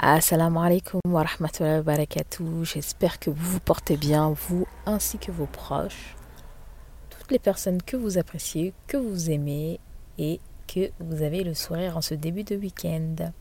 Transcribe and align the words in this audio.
Assalamu 0.00 0.60
alaikum 0.60 1.00
wa 1.08 1.24
rahmatullahi 1.24 1.78
wa 1.78 1.82
barakatuh. 1.82 2.64
J'espère 2.64 3.18
que 3.18 3.30
vous 3.30 3.54
vous 3.54 3.58
portez 3.58 3.96
bien, 3.96 4.30
vous 4.30 4.64
ainsi 4.86 5.18
que 5.18 5.32
vos 5.32 5.46
proches, 5.46 6.14
toutes 7.10 7.32
les 7.32 7.40
personnes 7.40 7.82
que 7.82 7.96
vous 7.96 8.16
appréciez, 8.16 8.74
que 8.86 8.96
vous 8.96 9.28
aimez 9.28 9.80
et 10.16 10.38
que 10.68 10.92
vous 11.00 11.24
avez 11.24 11.42
le 11.42 11.52
sourire 11.52 11.96
en 11.96 12.00
ce 12.00 12.14
début 12.14 12.44
de 12.44 12.54
week-end. 12.54 13.32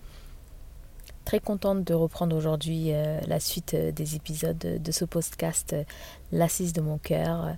Très 1.25 1.39
contente 1.39 1.83
de 1.83 1.93
reprendre 1.93 2.35
aujourd'hui 2.35 2.91
euh, 2.91 3.21
la 3.27 3.39
suite 3.39 3.75
euh, 3.75 3.91
des 3.91 4.15
épisodes 4.15 4.57
de 4.57 4.91
ce 4.91 5.05
podcast 5.05 5.73
euh, 5.73 5.83
L'assise 6.31 6.73
de 6.73 6.81
mon 6.81 6.97
cœur. 6.97 7.55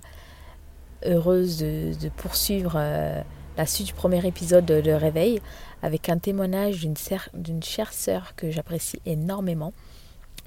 Heureuse 1.06 1.56
de, 1.56 1.94
de 1.98 2.10
poursuivre 2.10 2.76
la 3.60 3.66
suite 3.66 3.88
du 3.88 3.92
premier 3.92 4.26
épisode 4.26 4.64
de 4.64 4.90
Réveil 4.90 5.38
avec 5.82 6.08
un 6.08 6.16
témoignage 6.16 6.80
d'une 7.34 7.62
chère 7.62 7.92
sœur 7.92 8.34
que 8.34 8.50
j'apprécie 8.50 9.02
énormément. 9.04 9.74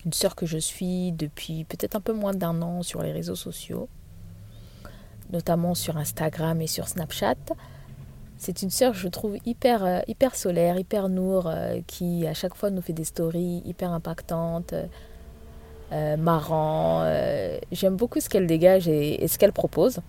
Une 0.03 0.13
sœur 0.13 0.35
que 0.35 0.47
je 0.47 0.57
suis 0.57 1.11
depuis 1.11 1.63
peut-être 1.65 1.95
un 1.95 2.01
peu 2.01 2.13
moins 2.13 2.33
d'un 2.33 2.59
an 2.63 2.81
sur 2.81 3.03
les 3.03 3.11
réseaux 3.11 3.35
sociaux, 3.35 3.87
notamment 5.31 5.75
sur 5.75 5.97
Instagram 5.97 6.59
et 6.59 6.65
sur 6.65 6.87
Snapchat. 6.87 7.35
C'est 8.37 8.63
une 8.63 8.71
sœur, 8.71 8.95
je 8.95 9.07
trouve, 9.07 9.37
hyper, 9.45 9.85
euh, 9.85 9.99
hyper 10.07 10.35
solaire, 10.35 10.79
hyper 10.79 11.07
nour, 11.07 11.45
euh, 11.45 11.81
qui 11.85 12.25
à 12.25 12.33
chaque 12.33 12.55
fois 12.55 12.71
nous 12.71 12.81
fait 12.81 12.93
des 12.93 13.03
stories 13.03 13.61
hyper 13.63 13.91
impactantes, 13.91 14.73
euh, 15.91 16.17
marrant. 16.17 17.03
J'aime 17.71 17.95
beaucoup 17.95 18.19
ce 18.19 18.27
qu'elle 18.27 18.47
dégage 18.47 18.87
et 18.87 19.27
ce 19.27 19.37
qu'elle 19.37 19.53
propose. 19.53 19.99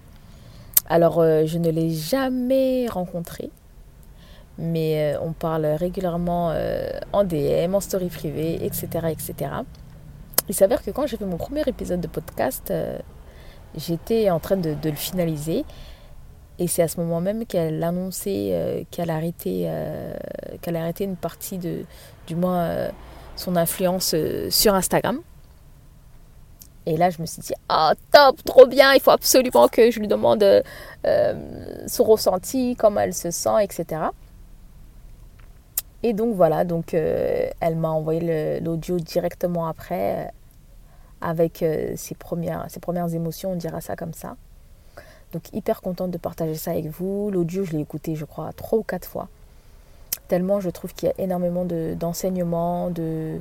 Alors, 0.87 1.23
je 1.23 1.59
ne 1.59 1.70
l'ai 1.70 1.91
jamais 1.91 2.87
rencontrée, 2.88 3.51
mais 4.59 5.15
euh, 5.15 5.19
on 5.23 5.33
parle 5.33 5.66
régulièrement 5.66 6.51
euh, 6.52 6.88
en 7.12 7.25
DM, 7.25 7.75
en 7.75 7.80
story 7.80 8.09
privée, 8.09 8.65
etc. 8.65 9.09
etc. 9.11 9.51
Il 10.48 10.55
s'avère 10.55 10.83
que 10.83 10.91
quand 10.91 11.06
j'ai 11.06 11.16
fait 11.16 11.25
mon 11.25 11.37
premier 11.37 11.62
épisode 11.66 12.00
de 12.00 12.06
podcast, 12.06 12.70
euh, 12.70 12.98
j'étais 13.77 14.31
en 14.31 14.39
train 14.41 14.56
de, 14.56 14.77
le 14.83 14.92
finaliser. 14.92 15.64
Et 16.59 16.69
c'est 16.69 16.83
à 16.83 16.89
ce 16.89 17.00
moment 17.00 17.20
même 17.20 17.47
qu'elle 17.47 17.83
annonçait 17.83 18.87
qu'elle 18.92 19.11
arrêtait, 19.11 19.69
qu'elle 20.62 20.77
arrêtait 20.77 21.03
une 21.03 21.16
partie 21.16 21.59
de, 21.59 21.81
du 22.28 22.37
moins, 22.37 22.91
son 23.34 23.56
influence 23.56 24.14
sur 24.50 24.72
Instagram. 24.72 25.19
Et 26.87 26.97
là, 26.97 27.11
je 27.11 27.21
me 27.21 27.27
suis 27.27 27.41
dit, 27.41 27.55
ah, 27.69 27.95
top, 28.13 28.45
trop 28.45 28.67
bien, 28.67 28.93
il 28.93 29.01
faut 29.01 29.11
absolument 29.11 29.69
que 29.69 29.91
je 29.91 30.01
lui 30.01 30.09
demande 30.09 30.45
son 31.87 32.05
ressenti, 32.05 32.77
comment 32.77 33.01
elle 33.01 33.15
se 33.15 33.31
sent, 33.31 33.63
etc. 33.63 34.11
Et 36.05 36.12
donc 36.12 36.35
voilà, 36.35 36.65
donc 36.65 36.93
euh, 36.93 37.49
elle 37.61 37.77
m'a 37.77 37.89
envoyé 37.89 38.61
l'audio 38.61 38.99
directement 38.99 39.67
après, 39.67 40.27
euh, 40.27 40.31
avec 41.23 41.62
euh, 41.62 41.95
ses, 41.97 42.15
premières, 42.15 42.67
ses 42.69 42.79
premières 42.79 43.15
émotions, 43.15 43.53
on 43.53 43.57
dira 43.57 43.81
ça 43.81 43.97
comme 43.97 44.12
ça. 44.12 44.37
Donc 45.33 45.45
hyper 45.55 45.81
contente 45.81 46.11
de 46.11 46.19
partager 46.19 46.57
ça 46.57 46.73
avec 46.73 46.89
vous. 46.89 47.31
L'audio, 47.33 47.65
je 47.65 47.73
l'ai 47.73 47.81
écouté, 47.81 48.17
je 48.17 48.27
crois, 48.27 48.53
trois 48.53 48.79
ou 48.79 48.83
quatre 48.83 49.09
fois. 49.09 49.29
Tellement 50.29 50.61
je 50.61 50.69
trouve 50.69 50.93
qu'il 50.93 51.09
y 51.09 51.12
a 51.12 51.15
énormément 51.17 51.65
d'enseignements, 51.65 52.91
de, 52.91 53.41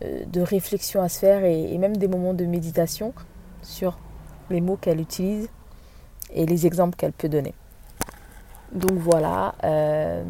de, 0.00 0.40
réflexion 0.40 1.02
à 1.02 1.08
se 1.08 1.20
faire 1.20 1.44
et, 1.44 1.76
même 1.78 1.96
des 1.96 2.08
moments 2.08 2.34
de 2.34 2.44
méditation 2.44 3.14
sur 3.62 3.98
les 4.50 4.60
mots 4.60 4.76
qu'elle 4.76 5.00
utilise 5.00 5.48
et 6.34 6.46
les 6.46 6.66
exemples 6.66 6.96
qu'elle 6.96 7.12
peut 7.12 7.28
donner. 7.28 7.54
Donc 8.72 8.92
voilà, 8.92 9.54
euh, 9.64 10.24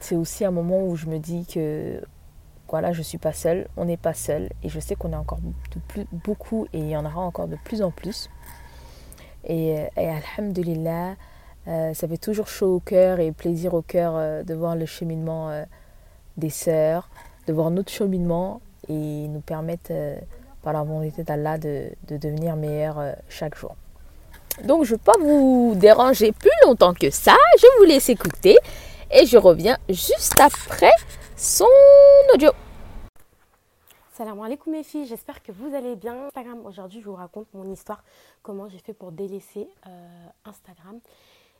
c'est 0.00 0.16
aussi 0.16 0.44
un 0.44 0.50
moment 0.50 0.84
où 0.86 0.96
je 0.96 1.06
me 1.06 1.18
dis 1.18 1.46
que 1.46 2.02
voilà, 2.68 2.92
je 2.92 2.98
ne 2.98 3.04
suis 3.04 3.18
pas 3.18 3.32
seule, 3.32 3.68
on 3.76 3.84
n'est 3.84 3.96
pas 3.96 4.14
seul 4.14 4.48
et 4.62 4.68
je 4.68 4.80
sais 4.80 4.96
qu'on 4.96 5.12
est 5.12 5.16
encore 5.16 5.38
beaucoup 6.24 6.66
et 6.72 6.78
il 6.78 6.88
y 6.88 6.96
en 6.96 7.04
aura 7.04 7.20
encore 7.20 7.46
de 7.46 7.56
plus 7.62 7.82
en 7.82 7.90
plus. 7.90 8.30
Et, 9.44 9.78
euh, 9.78 9.86
et 9.96 10.08
alhamdulillah, 10.08 11.14
euh, 11.68 11.94
ça 11.94 12.08
fait 12.08 12.16
toujours 12.16 12.48
chaud 12.48 12.76
au 12.76 12.80
cœur 12.80 13.20
et 13.20 13.30
plaisir 13.30 13.74
au 13.74 13.82
cœur 13.82 14.44
de 14.44 14.54
voir 14.54 14.74
le 14.74 14.86
cheminement 14.86 15.64
des 16.36 16.50
sœurs, 16.50 17.08
de 17.46 17.52
voir 17.52 17.70
notre 17.70 17.92
cheminement 17.92 18.60
et 18.88 19.28
nous 19.28 19.40
permettre 19.40 19.92
par 20.62 20.72
la 20.72 20.82
volonté 20.82 21.22
d'Allah 21.22 21.58
de, 21.58 21.90
de 22.08 22.16
devenir 22.16 22.56
meilleurs 22.56 23.16
chaque 23.28 23.56
jour. 23.56 23.74
Donc 24.62 24.84
je 24.84 24.92
ne 24.92 24.98
vais 24.98 25.02
pas 25.04 25.18
vous 25.18 25.74
déranger 25.76 26.32
plus 26.32 26.50
longtemps 26.64 26.94
que 26.94 27.10
ça. 27.10 27.34
Je 27.58 27.66
vous 27.78 27.84
laisse 27.84 28.08
écouter 28.08 28.56
et 29.10 29.26
je 29.26 29.36
reviens 29.36 29.76
juste 29.88 30.40
après 30.40 30.92
son 31.36 31.66
audio. 32.32 32.50
Salam 34.12 34.40
alaikum 34.40 34.72
mes 34.72 34.84
filles, 34.84 35.06
j'espère 35.06 35.42
que 35.42 35.50
vous 35.50 35.74
allez 35.74 35.96
bien. 35.96 36.26
Instagram, 36.26 36.64
aujourd'hui 36.64 37.00
je 37.00 37.06
vous 37.06 37.16
raconte 37.16 37.48
mon 37.52 37.68
histoire, 37.72 38.04
comment 38.44 38.68
j'ai 38.68 38.78
fait 38.78 38.94
pour 38.94 39.10
délaisser 39.10 39.68
euh, 39.88 40.26
Instagram 40.44 41.00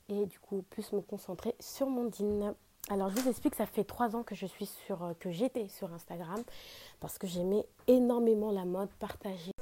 et 0.08 0.26
du 0.26 0.38
coup 0.38 0.62
plus 0.70 0.92
me 0.92 1.00
concentrer 1.00 1.56
sur 1.58 1.88
mon 1.88 2.04
din. 2.04 2.54
Alors 2.90 3.08
je 3.08 3.18
vous 3.18 3.30
explique, 3.30 3.54
ça 3.54 3.64
fait 3.64 3.84
trois 3.84 4.14
ans 4.14 4.22
que 4.22 4.34
je 4.34 4.44
suis 4.44 4.66
sur, 4.66 5.02
euh, 5.02 5.14
que 5.18 5.30
j'étais 5.30 5.68
sur 5.68 5.90
Instagram 5.94 6.42
parce 7.00 7.16
que 7.16 7.26
j'aimais 7.26 7.64
énormément 7.86 8.50
la 8.50 8.66
mode, 8.66 8.90
partager 8.98 9.52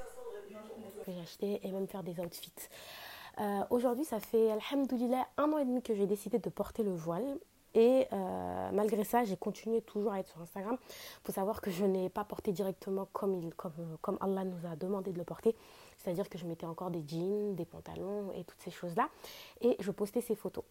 que 1.05 1.11
j'achetais 1.11 1.61
et 1.63 1.71
même 1.71 1.87
faire 1.87 2.03
des 2.03 2.19
outfits. 2.19 2.51
Euh, 3.39 3.61
aujourd'hui, 3.69 4.03
ça 4.03 4.19
fait, 4.19 4.51
alhamdoulilah, 4.51 5.25
un 5.37 5.51
an 5.53 5.57
et 5.57 5.65
demi 5.65 5.81
que 5.81 5.95
j'ai 5.95 6.05
décidé 6.05 6.39
de 6.39 6.49
porter 6.49 6.83
le 6.83 6.93
voile. 6.93 7.39
Et 7.75 8.07
euh, 8.13 8.69
malgré 8.71 9.03
ça, 9.03 9.23
j'ai 9.23 9.35
continué 9.35 9.81
toujours 9.81 10.11
à 10.11 10.19
être 10.19 10.27
sur 10.27 10.41
Instagram. 10.41 10.77
Faut 11.23 11.31
savoir 11.31 11.59
que 11.61 11.71
je 11.71 11.85
n'ai 11.85 12.09
pas 12.09 12.23
porté 12.23 12.51
directement 12.51 13.07
comme 13.11 13.51
Allah 14.21 14.43
nous 14.43 14.67
a 14.69 14.75
demandé 14.75 15.11
de 15.11 15.17
le 15.17 15.23
porter. 15.23 15.55
C'est-à-dire 15.97 16.29
que 16.29 16.37
je 16.37 16.45
mettais 16.45 16.65
encore 16.65 16.91
des 16.91 17.03
jeans, 17.07 17.55
des 17.55 17.65
pantalons 17.65 18.31
et 18.33 18.43
toutes 18.43 18.61
ces 18.61 18.71
choses-là. 18.71 19.09
Et 19.61 19.75
je 19.79 19.91
postais 19.91 20.21
ces 20.21 20.35
photos. 20.35 20.63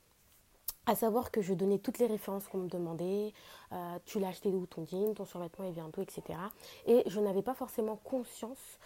À 0.86 0.96
savoir 0.96 1.30
que 1.30 1.42
je 1.42 1.54
donnais 1.54 1.78
toutes 1.78 1.98
les 1.98 2.06
références 2.06 2.48
qu'on 2.48 2.58
me 2.58 2.68
demandait. 2.68 3.32
Euh, 3.72 3.98
tu 4.04 4.18
l'as 4.18 4.28
acheté 4.28 4.50
d'où 4.50 4.66
ton 4.66 4.84
jean, 4.84 5.14
ton 5.14 5.24
survêtement 5.24 5.64
est 5.64 5.70
bientôt, 5.70 6.02
etc. 6.02 6.38
Et 6.86 7.04
je 7.06 7.20
n'avais 7.20 7.42
pas 7.42 7.54
forcément 7.54 7.96
conscience 7.96 8.80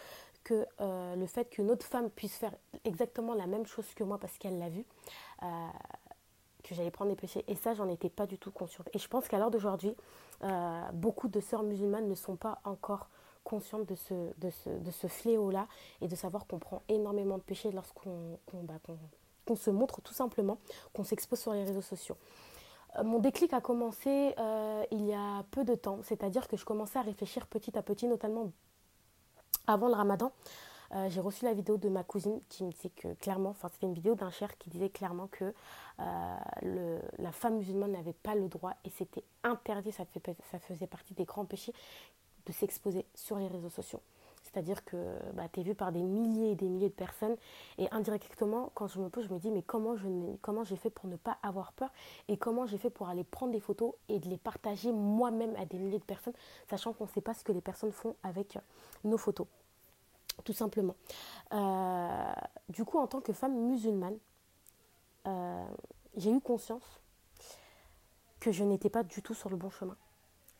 que 0.45 0.67
euh, 0.81 1.17
le 1.17 1.27
fait 1.27 1.49
qu'une 1.49 1.71
autre 1.71 1.87
femme 1.87 2.11
puisse 2.11 2.37
faire 2.37 2.55
exactement 2.85 3.35
la 3.35 3.47
même 3.47 3.67
chose 3.67 3.87
que 3.95 4.05
moi 4.05 4.19
parce 4.19 4.37
qu'elle 4.37 4.59
l'a 4.59 4.69
vu, 4.69 4.85
euh, 5.43 5.47
que 6.63 6.75
j'allais 6.75 6.91
prendre 6.91 7.11
des 7.11 7.17
péchés. 7.17 7.45
Et 7.49 7.57
ça, 7.57 7.73
j'en 7.73 7.89
étais 7.89 8.11
pas 8.11 8.27
du 8.27 8.39
tout 8.39 8.51
consciente. 8.51 8.89
Et 8.93 8.99
je 8.99 9.09
pense 9.09 9.27
qu'à 9.27 9.39
l'heure 9.39 9.51
d'aujourd'hui, 9.51 9.95
beaucoup 10.93 11.29
de 11.29 11.41
sœurs 11.41 11.63
musulmanes 11.63 12.09
ne 12.09 12.15
sont 12.15 12.37
pas 12.37 12.61
encore 12.65 13.09
conscientes 13.43 13.89
de 13.89 13.95
ce, 13.95 14.15
de 14.39 14.51
ce, 14.51 14.69
de 14.69 14.91
ce 14.91 15.07
fléau-là 15.07 15.67
et 16.03 16.09
de 16.09 16.17
savoir 16.17 16.47
qu'on 16.47 16.59
prend 16.59 16.83
énormément 16.89 17.39
de 17.39 17.43
péchés 17.43 17.71
lorsqu'on 17.71 18.39
bah, 18.53 18.75
se 19.55 19.71
montre 19.71 20.01
tout 20.01 20.15
simplement, 20.15 20.59
qu'on 20.93 21.05
s'expose 21.05 21.39
sur 21.39 21.53
les 21.53 21.65
réseaux 21.65 21.83
sociaux. 21.83 22.17
Mon 23.05 23.19
déclic 23.19 23.53
a 23.53 23.61
commencé 23.61 24.35
il 24.91 25.07
y 25.07 25.13
a 25.13 25.45
peu 25.51 25.65
de 25.65 25.75
temps, 25.75 26.01
c'est-à-dire 26.03 26.49
que 26.49 26.57
je 26.57 26.65
commençais 26.65 26.99
à 26.99 27.03
réfléchir 27.03 27.47
petit 27.47 27.77
à 27.77 27.83
petit, 27.83 28.07
notamment 28.07 28.51
avant 29.67 29.89
le 29.89 29.95
ramadan, 29.95 30.33
euh, 30.95 31.09
j'ai 31.11 31.21
reçu 31.21 31.45
la 31.45 31.53
vidéo 31.53 31.77
de 31.77 31.89
ma 31.89 32.05
cousine 32.05 32.41
qui 32.49 32.65
me 32.65 32.71
disait 32.71 32.91
que 32.91 33.15
clairement, 33.15 33.51
enfin 33.51 33.69
c'était 33.73 33.87
une 33.87 33.95
vidéo 33.95 34.15
d'un 34.15 34.31
cher 34.31 34.57
qui 34.59 34.71
disait 34.71 34.91
clairement 34.91 35.27
que 35.27 35.53
euh, 36.01 37.01
la 37.19 37.33
femme 37.33 37.57
musulmane 37.57 37.93
n'avait 37.93 38.13
pas 38.13 38.35
le 38.35 38.49
droit 38.49 38.75
et 38.85 38.91
c'était 38.91 39.25
interdit, 39.43 39.93
ça 39.93 40.05
faisait 40.61 40.87
partie 40.87 41.15
des 41.15 41.25
grands 41.25 41.45
péchés 41.45 41.73
de 42.47 42.53
s'exposer 42.53 43.05
sur 43.15 43.37
les 43.39 43.49
réseaux 43.49 43.71
sociaux. 43.71 44.01
C'est-à-dire 44.57 44.87
que 44.87 44.97
bah, 45.35 45.51
tu 45.53 45.61
es 45.61 45.63
vu 45.63 45.75
par 45.75 45.93
des 45.93 46.03
milliers 46.03 46.53
et 46.53 46.55
des 46.55 46.67
milliers 46.67 46.89
de 46.89 46.95
personnes 46.95 47.37
et 47.77 47.91
indirectement, 47.91 48.71
quand 48.73 48.87
je 48.87 48.99
me 48.99 49.11
pose, 49.11 49.27
je 49.27 49.35
me 49.35 49.39
dis 49.39 49.51
mais 49.51 49.61
comment, 49.61 49.95
j'ai 50.65 50.77
fait 50.77 50.89
pour 50.89 51.11
ne 51.11 51.17
pas 51.17 51.37
avoir 51.43 51.75
peur 51.75 51.91
et 52.29 52.39
comment 52.39 52.65
j'ai 52.65 52.79
fait 52.79 52.89
pour 52.89 53.11
aller 53.11 53.23
prendre 53.23 53.53
des 53.53 53.61
photos 53.61 53.93
et 54.09 54.19
de 54.19 54.31
les 54.31 54.39
partager 54.39 54.93
moi-même 54.93 55.55
à 55.57 55.67
des 55.67 55.77
milliers 55.79 55.99
de 55.99 56.05
personnes, 56.05 56.33
sachant 56.71 56.95
qu'on 56.95 57.05
ne 57.05 57.11
sait 57.11 57.21
pas 57.21 57.35
ce 57.35 57.45
que 57.45 57.53
les 57.53 57.61
personnes 57.61 57.93
font 57.93 58.17
avec 58.23 58.59
nos 59.05 59.19
photos 59.19 59.47
tout 60.45 60.55
simplement. 60.55 60.95
Euh, 61.53 62.33
du 62.71 62.87
coup, 62.87 62.99
en 62.99 63.07
tant 63.07 63.21
que 63.21 63.35
femme 63.35 63.55
musulmane, 63.55 64.17
euh, 65.27 65.67
j'ai 66.17 66.31
eu 66.31 66.41
conscience 66.41 67.03
que 68.41 68.53
je 68.53 68.65
n'étais 68.65 68.91
pas 68.91 69.03
du 69.03 69.21
tout 69.21 69.35
sur 69.35 69.51
le 69.51 69.57
bon 69.57 69.69
chemin. 69.69 69.97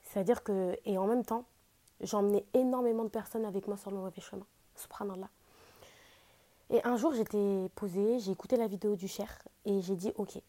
C'est-à-dire 0.03 0.43
que, 0.43 0.79
et 0.85 0.99
en 0.99 1.07
même 1.07 1.25
temps, 1.25 1.47
j'emmenais 2.01 2.45
énormément 2.55 3.05
de 3.05 3.09
personnes 3.09 3.45
avec 3.45 3.67
moi 3.69 3.77
sur 3.77 3.91
le 3.91 3.99
mauvais 3.99 4.21
chemin. 4.21 4.47
Subhanallah. 4.75 5.29
Et 6.71 6.85
un 6.85 6.97
jour, 6.97 7.15
j'étais 7.15 7.71
posée, 7.75 8.19
j'ai 8.19 8.33
écouté 8.33 8.57
la 8.57 8.67
vidéo 8.67 8.97
du 8.97 9.09
cher 9.09 9.31
et 9.65 9.81
j'ai 9.83 9.95
dit, 9.95 10.13
ok, 10.17 10.41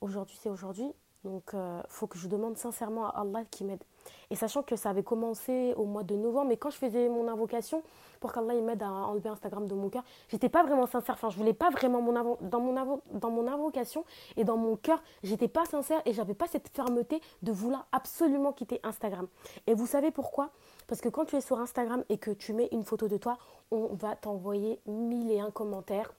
aujourd'hui 0.00 0.38
c'est 0.40 0.48
aujourd'hui, 0.48 0.90
Donc, 1.26 1.50
il 1.54 1.58
euh, 1.58 1.82
faut 1.88 2.06
que 2.06 2.18
je 2.18 2.28
demande 2.28 2.56
sincèrement 2.56 3.06
à 3.08 3.20
Allah 3.20 3.42
qui 3.50 3.64
m'aide. 3.64 3.82
Et 4.30 4.36
sachant 4.36 4.62
que 4.62 4.76
ça 4.76 4.90
avait 4.90 5.02
commencé 5.02 5.74
au 5.76 5.84
mois 5.84 6.04
de 6.04 6.14
novembre, 6.14 6.50
mais 6.50 6.56
quand 6.56 6.70
je 6.70 6.76
faisais 6.76 7.08
mon 7.08 7.26
invocation 7.26 7.82
pour 8.20 8.32
qu'Allah 8.32 8.54
m'aide 8.54 8.84
à 8.84 8.90
enlever 8.90 9.28
Instagram 9.28 9.66
de 9.66 9.74
mon 9.74 9.88
cœur, 9.88 10.04
j'étais 10.28 10.48
pas 10.48 10.62
vraiment 10.62 10.86
sincère. 10.86 11.16
Enfin, 11.16 11.28
je 11.28 11.36
voulais 11.36 11.52
pas 11.52 11.70
vraiment 11.70 12.00
mon 12.00 12.36
dans 12.40 12.60
mon 12.60 13.00
dans 13.10 13.30
mon 13.30 13.48
invocation 13.48 14.04
et 14.36 14.44
dans 14.44 14.56
mon 14.56 14.76
cœur, 14.76 15.02
j'étais 15.24 15.48
pas 15.48 15.64
sincère 15.64 16.00
et 16.04 16.12
j'avais 16.12 16.34
pas 16.34 16.46
cette 16.46 16.68
fermeté 16.68 17.20
de 17.42 17.50
vouloir 17.50 17.88
absolument 17.90 18.52
quitter 18.52 18.78
Instagram. 18.84 19.26
Et 19.66 19.74
vous 19.74 19.86
savez 19.86 20.12
pourquoi? 20.12 20.50
Parce 20.86 21.00
que 21.00 21.08
quand 21.08 21.24
tu 21.24 21.34
es 21.34 21.40
sur 21.40 21.58
Instagram 21.58 22.04
et 22.08 22.18
que 22.18 22.30
tu 22.30 22.52
mets 22.52 22.68
une 22.70 22.84
photo 22.84 23.08
de 23.08 23.16
toi, 23.16 23.38
on 23.72 23.88
va 23.94 24.14
t'envoyer 24.14 24.78
mille 24.86 25.32
et 25.32 25.40
un 25.40 25.50
commentaires 25.50 26.12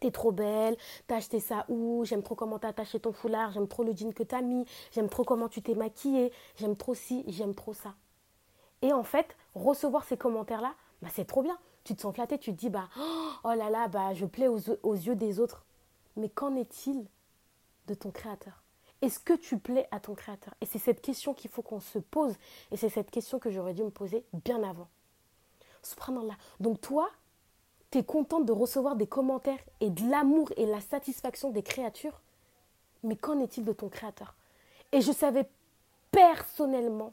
T'es 0.00 0.10
trop 0.10 0.32
belle, 0.32 0.76
t'as 1.06 1.16
acheté 1.16 1.40
ça 1.40 1.66
où, 1.68 2.04
j'aime 2.04 2.22
trop 2.22 2.34
comment 2.34 2.58
t'as 2.58 2.68
attaché 2.68 2.98
ton 2.98 3.12
foulard, 3.12 3.52
j'aime 3.52 3.68
trop 3.68 3.84
le 3.84 3.94
jean 3.94 4.14
que 4.14 4.22
t'as 4.22 4.40
mis, 4.40 4.64
j'aime 4.92 5.10
trop 5.10 5.24
comment 5.24 5.48
tu 5.48 5.60
t'es 5.60 5.74
maquillée, 5.74 6.32
j'aime 6.56 6.76
trop 6.76 6.94
ci, 6.94 7.24
j'aime 7.28 7.54
trop 7.54 7.74
ça. 7.74 7.94
Et 8.82 8.92
en 8.92 9.02
fait, 9.02 9.36
recevoir 9.54 10.04
ces 10.04 10.16
commentaires-là, 10.16 10.74
bah 11.02 11.08
c'est 11.12 11.26
trop 11.26 11.42
bien. 11.42 11.58
Tu 11.84 11.94
te 11.94 12.02
sens 12.02 12.14
flatté, 12.14 12.38
tu 12.38 12.52
te 12.52 12.58
dis, 12.58 12.70
bah, 12.70 12.88
oh 13.44 13.52
là 13.54 13.70
là, 13.70 13.88
bah, 13.88 14.14
je 14.14 14.26
plais 14.26 14.48
aux, 14.48 14.70
aux 14.82 14.94
yeux 14.94 15.16
des 15.16 15.40
autres. 15.40 15.64
Mais 16.16 16.28
qu'en 16.28 16.54
est-il 16.56 17.06
de 17.86 17.94
ton 17.94 18.10
créateur? 18.10 18.62
Est-ce 19.02 19.18
que 19.18 19.32
tu 19.32 19.58
plais 19.58 19.88
à 19.90 20.00
ton 20.00 20.14
créateur? 20.14 20.54
Et 20.60 20.66
c'est 20.66 20.78
cette 20.78 21.00
question 21.00 21.32
qu'il 21.32 21.50
faut 21.50 21.62
qu'on 21.62 21.80
se 21.80 21.98
pose. 21.98 22.34
Et 22.70 22.76
c'est 22.76 22.90
cette 22.90 23.10
question 23.10 23.38
que 23.38 23.50
j'aurais 23.50 23.72
dû 23.72 23.82
me 23.82 23.90
poser 23.90 24.24
bien 24.32 24.62
avant. 24.62 24.88
Subhanallah. 25.82 26.36
Donc 26.58 26.80
toi, 26.80 27.08
tu 27.90 27.98
es 27.98 28.04
contente 28.04 28.46
de 28.46 28.52
recevoir 28.52 28.96
des 28.96 29.06
commentaires 29.06 29.58
et 29.80 29.90
de 29.90 30.08
l'amour 30.08 30.52
et 30.56 30.66
la 30.66 30.80
satisfaction 30.80 31.50
des 31.50 31.62
créatures, 31.62 32.20
mais 33.02 33.16
qu'en 33.16 33.40
est-il 33.40 33.64
de 33.64 33.72
ton 33.72 33.88
créateur? 33.88 34.34
Et 34.92 35.00
je 35.00 35.12
savais 35.12 35.48
personnellement 36.10 37.12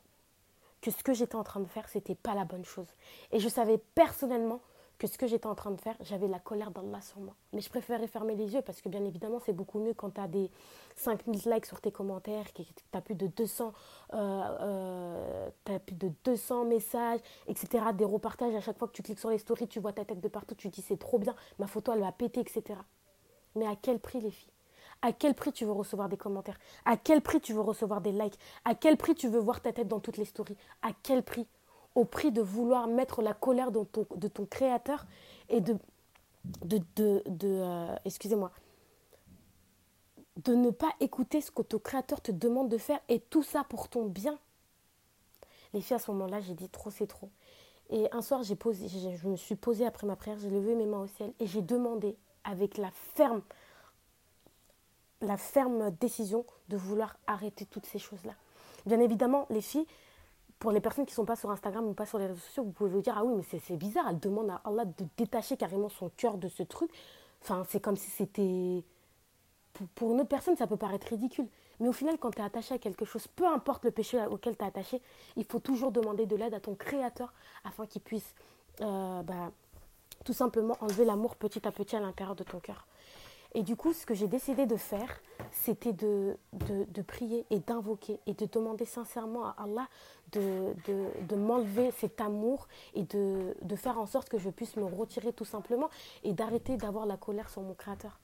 que 0.81 0.91
ce 0.91 1.03
que 1.03 1.13
j'étais 1.13 1.35
en 1.35 1.44
train 1.44 1.59
de 1.59 1.68
faire, 1.68 1.89
c'était 1.89 2.15
pas 2.15 2.35
la 2.35 2.45
bonne 2.45 2.65
chose. 2.65 2.88
Et 3.31 3.39
je 3.39 3.50
savais 3.50 3.77
personnellement 3.95 4.62
que 4.98 5.08
ce 5.08 5.18
que 5.18 5.28
j'étais 5.28 5.46
en 5.46 5.56
train 5.56 5.72
de 5.72 5.80
faire, 5.80 5.96
j'avais 6.02 6.28
la 6.28 6.40
colère 6.40 6.72
d'Allah 6.72 7.02
sur 7.02 7.20
moi. 7.20 7.36
Mais 7.54 7.62
je 7.62 7.70
préférais 7.70 8.08
fermer 8.08 8.36
les 8.36 8.54
yeux 8.54 8.62
parce 8.62 8.82
que 8.82 8.90
bien 8.90 9.04
évidemment, 9.06 9.40
c'est 9.46 9.54
beaucoup 9.54 9.80
mieux 9.80 9.94
quand 9.94 10.12
tu 10.12 10.22
as 10.22 10.28
des 10.28 10.50
5000 10.96 11.42
likes 11.46 11.66
sur 11.66 11.80
tes 11.82 11.92
commentaires, 11.92 12.52
que 12.54 12.64
tu 12.64 12.74
as 12.94 13.02
plus 13.02 13.16
de 13.16 13.28
200 13.28 13.74
euh, 14.14 14.18
euh, 14.62 15.80
plus 15.86 15.96
de 15.96 16.12
200 16.24 16.66
messages, 16.66 17.20
etc. 17.48 17.86
Des 17.94 18.06
repartages 18.06 18.56
à 18.56 18.62
chaque 18.62 18.78
fois 18.78 18.88
que 18.88 18.94
tu 18.94 19.04
cliques 19.04 19.20
sur 19.20 19.30
les 19.30 19.38
stories, 19.38 19.68
tu 19.68 19.80
vois 19.80 19.94
ta 19.94 20.06
tête 20.06 20.20
de 20.20 20.28
partout, 20.28 20.56
tu 20.56 20.70
dis 20.70 20.82
c'est 20.82 20.98
trop 20.98 21.20
bien, 21.20 21.36
ma 21.60 21.68
photo 21.68 21.94
elle 21.94 22.02
va 22.02 22.12
péter, 22.12 22.40
etc. 22.40 22.80
Mais 23.56 23.68
à 23.68 23.76
quel 23.76 24.00
prix 24.00 24.20
les 24.20 24.32
filles? 24.32 24.52
À 25.04 25.12
quel 25.12 25.36
prix 25.36 25.52
tu 25.52 25.66
veux 25.66 25.72
recevoir 25.72 26.10
des 26.10 26.18
commentaires? 26.18 26.58
À 26.86 26.98
quel 26.98 27.22
prix 27.22 27.40
tu 27.40 27.54
veux 27.54 27.62
recevoir 27.62 28.02
des 28.02 28.12
likes? 28.12 28.40
À 28.66 28.74
quel 28.74 28.98
prix 28.98 29.14
tu 29.14 29.28
veux 29.28 29.40
voir 29.40 29.62
ta 29.62 29.72
tête 29.72 29.88
dans 29.88 30.00
toutes 30.00 30.18
les 30.18 30.26
stories? 30.26 30.58
À 30.82 30.90
quel 31.04 31.22
prix? 31.24 31.48
Au 31.98 32.06
prix 32.06 32.32
de 32.32 32.44
vouloir 32.44 32.86
mettre 32.86 33.24
la 33.24 33.34
colère 33.34 33.72
de 33.72 33.84
ton, 33.84 34.46
créateur 34.46 35.08
et 35.50 35.62
de, 35.62 35.76
de, 36.64 36.80
de, 36.96 37.22
euh, 37.44 37.96
excusez-moi, 38.06 38.52
de 40.44 40.54
ne 40.54 40.70
pas 40.70 40.92
écouter 41.00 41.42
ce 41.42 41.50
que 41.50 41.64
ton 41.64 41.80
créateur 41.80 42.22
te 42.22 42.32
demande 42.32 42.70
de 42.70 42.78
faire 42.78 43.00
et 43.10 43.20
tout 43.20 43.42
ça 43.42 43.64
pour 43.64 43.90
ton 43.90 44.06
bien. 44.06 44.38
Les 45.74 45.82
filles, 45.82 45.96
à 45.96 46.00
ce 46.00 46.12
moment-là, 46.12 46.40
j'ai 46.40 46.54
dit 46.54 46.70
trop, 46.70 46.92
c'est 46.92 47.08
trop. 47.08 47.32
Et 47.90 48.08
un 48.12 48.22
soir, 48.22 48.44
j'ai 48.44 48.56
posé, 48.56 48.88
je 48.88 49.28
me 49.28 49.36
suis 49.36 49.56
posée 49.56 49.88
après 49.88 50.06
ma 50.06 50.16
prière, 50.16 50.38
j'ai 50.38 50.52
levé 50.52 50.76
mes 50.76 50.86
mains 50.86 51.02
au 51.02 51.08
ciel 51.08 51.34
et 51.40 51.48
j'ai 51.48 51.64
demandé 51.64 52.16
avec 52.44 52.78
la 52.78 52.92
ferme, 52.92 53.42
la 55.22 55.38
ferme 55.38 55.90
décision 56.00 56.46
de 56.70 56.78
vouloir 56.78 57.18
arrêter 57.26 57.66
toutes 57.66 57.88
ces 57.88 57.98
choses-là. 57.98 58.34
Bien 58.86 59.00
évidemment, 59.00 59.48
les 59.50 59.62
filles, 59.62 59.88
pour 60.59 60.71
les 60.71 60.81
personnes 60.81 61.06
qui 61.06 61.12
ne 61.12 61.15
sont 61.15 61.25
pas 61.25 61.36
sur 61.36 61.50
Instagram 61.51 61.86
ou 61.86 61.94
pas 61.94 62.06
sur 62.06 62.18
les 62.18 62.27
réseaux 62.27 62.39
sociaux, 62.39 62.63
vous 62.63 62.71
pouvez 62.71 62.89
vous 62.89 63.01
dire 63.01 63.15
Ah 63.18 63.24
oui, 63.24 63.33
mais 63.36 63.59
c'est 63.59 63.77
bizarre, 63.77 64.06
elle 64.09 64.19
demande 64.19 64.50
à 64.50 64.62
Allah 64.65 64.86
de 64.86 65.06
détacher 65.18 65.57
carrément 65.57 65.89
son 65.89 66.09
cœur 66.09 66.38
de 66.38 66.48
ce 66.48 66.63
truc. 66.63 66.92
Enfin, 67.42 67.63
c'est 67.69 67.80
comme 67.80 67.98
si 67.98 68.09
c'était. 68.09 68.83
Pour 69.94 70.12
une 70.12 70.21
autre 70.21 70.30
personne, 70.30 70.57
ça 70.57 70.65
peut 70.65 70.77
paraître 70.77 71.07
ridicule. 71.07 71.48
Mais 71.80 71.88
au 71.88 71.94
final, 71.94 72.18
quand 72.18 72.31
tu 72.31 72.39
es 72.39 72.44
attaché 72.44 72.74
à 72.74 72.80
quelque 72.80 73.06
chose, 73.06 73.27
peu 73.27 73.45
importe 73.45 73.86
le 73.86 73.92
péché 73.92 74.19
auquel 74.25 74.57
tu 74.57 74.63
es 74.63 74.68
attaché, 74.68 75.01
il 75.36 75.45
faut 75.45 75.59
toujours 75.59 75.92
demander 75.92 76.25
de 76.25 76.36
l'aide 76.36 76.56
à 76.56 76.60
ton 76.60 76.74
créateur 76.74 77.31
afin 77.63 77.86
qu'il 77.86 78.01
puisse 78.01 78.33
euh, 78.81 79.21
bah, 79.21 79.51
tout 80.25 80.33
simplement 80.33 80.75
enlever 80.81 81.06
l'amour 81.06 81.36
petit 81.36 81.68
à 81.68 81.71
petit 81.71 81.95
à 81.95 82.00
l'intérieur 82.00 82.36
de 82.36 82.44
ton 82.44 82.60
cœur. 82.60 82.87
Et 83.57 83.63
du 83.63 83.75
coup, 83.75 83.92
ce 83.92 84.06
que 84.06 84.13
j'ai 84.13 84.27
décidé 84.27 84.68
de 84.68 84.75
faire, 84.75 85.19
c'était 85.50 85.92
de, 85.92 86.38
de, 86.54 87.01
prier 87.01 87.44
et 87.50 87.57
d'invoquer 87.57 88.19
et 88.27 88.36
de 88.36 88.45
demander 88.45 88.86
sincèrement 88.86 89.45
à 89.45 89.56
Allah 89.57 89.89
de, 90.31 90.75
de 91.27 91.36
m'enlever 91.36 91.89
cet 91.89 92.21
amour 92.21 92.68
et 92.94 93.01
de, 93.01 93.75
faire 93.75 93.98
en 93.98 94.06
sorte 94.06 94.30
que 94.30 94.38
je 94.38 94.51
puisse 94.51 94.77
me 94.77 94.83
retirer 94.83 95.33
tout 95.33 95.44
simplement 95.44 95.89
et 96.24 96.33
d'arrêter 96.33 96.77
d'avoir 96.77 97.07
la 97.07 97.18
colère 97.18 97.50
sur 97.50 97.63
mon 97.63 97.74
Créateur. 97.74 98.19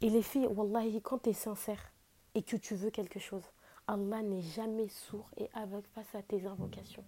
Et 0.00 0.08
les 0.08 0.22
filles, 0.22 0.46
Wallahi, 0.46 1.02
quand 1.02 1.18
tu 1.18 1.28
es 1.28 1.34
sincère 1.34 1.92
et 2.34 2.42
que 2.42 2.56
tu 2.56 2.74
veux 2.74 2.88
quelque 2.88 3.20
chose, 3.20 3.44
Allah 3.86 4.22
n'est 4.22 4.40
jamais 4.40 4.88
sourd 4.88 5.28
et 5.36 5.50
aveugle 5.52 5.86
face 5.94 6.14
à 6.14 6.22
tes 6.22 6.46
invocations. 6.46 7.04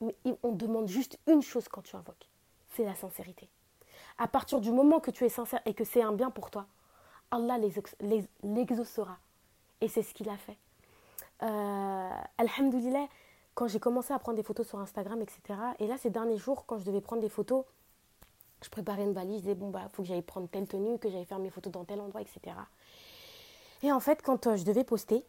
Mais 0.00 0.14
on 0.44 0.52
demande 0.52 0.86
juste 0.86 1.18
une 1.26 1.42
chose 1.42 1.66
quand 1.66 1.82
tu 1.82 1.96
invoques, 1.96 2.30
c'est 2.68 2.84
la 2.84 2.94
sincérité. 2.94 3.48
À 4.18 4.28
partir 4.28 4.60
du 4.60 4.70
moment 4.70 5.00
que 5.00 5.10
tu 5.10 5.24
es 5.24 5.28
sincère 5.28 5.60
et 5.66 5.74
que 5.74 5.84
c'est 5.84 6.02
un 6.02 6.12
bien 6.12 6.30
pour 6.30 6.50
toi, 6.50 6.66
Allah 7.30 7.58
l'exaucera. 8.42 9.18
Et 9.80 9.88
c'est 9.88 10.02
ce 10.02 10.14
qu'il 10.14 10.28
a 10.28 10.36
fait. 10.36 10.56
Euh, 11.42 12.10
Alhamdulillah, 12.38 13.08
quand 13.54 13.68
j'ai 13.68 13.80
commencé 13.80 14.12
à 14.12 14.18
prendre 14.18 14.36
des 14.36 14.42
photos 14.42 14.66
sur 14.66 14.78
Instagram, 14.78 15.20
etc. 15.20 15.58
Et 15.78 15.86
là, 15.86 15.96
ces 15.98 16.10
derniers 16.10 16.36
jours, 16.36 16.64
quand 16.66 16.78
je 16.78 16.84
devais 16.84 17.00
prendre 17.00 17.20
des 17.20 17.28
photos, 17.28 17.64
je 18.62 18.70
préparais 18.70 19.02
une 19.02 19.12
valise, 19.12 19.38
je 19.38 19.42
disais, 19.42 19.54
bon, 19.54 19.70
bah, 19.70 19.88
faut 19.92 20.02
que 20.02 20.08
j'aille 20.08 20.22
prendre 20.22 20.48
telle 20.48 20.68
tenue, 20.68 20.98
que 20.98 21.10
j'aille 21.10 21.24
faire 21.24 21.40
mes 21.40 21.50
photos 21.50 21.72
dans 21.72 21.84
tel 21.84 22.00
endroit, 22.00 22.20
etc. 22.20 22.56
Et 23.82 23.90
en 23.90 24.00
fait, 24.00 24.22
quand 24.22 24.46
euh, 24.46 24.56
je 24.56 24.64
devais 24.64 24.84
poster, 24.84 25.24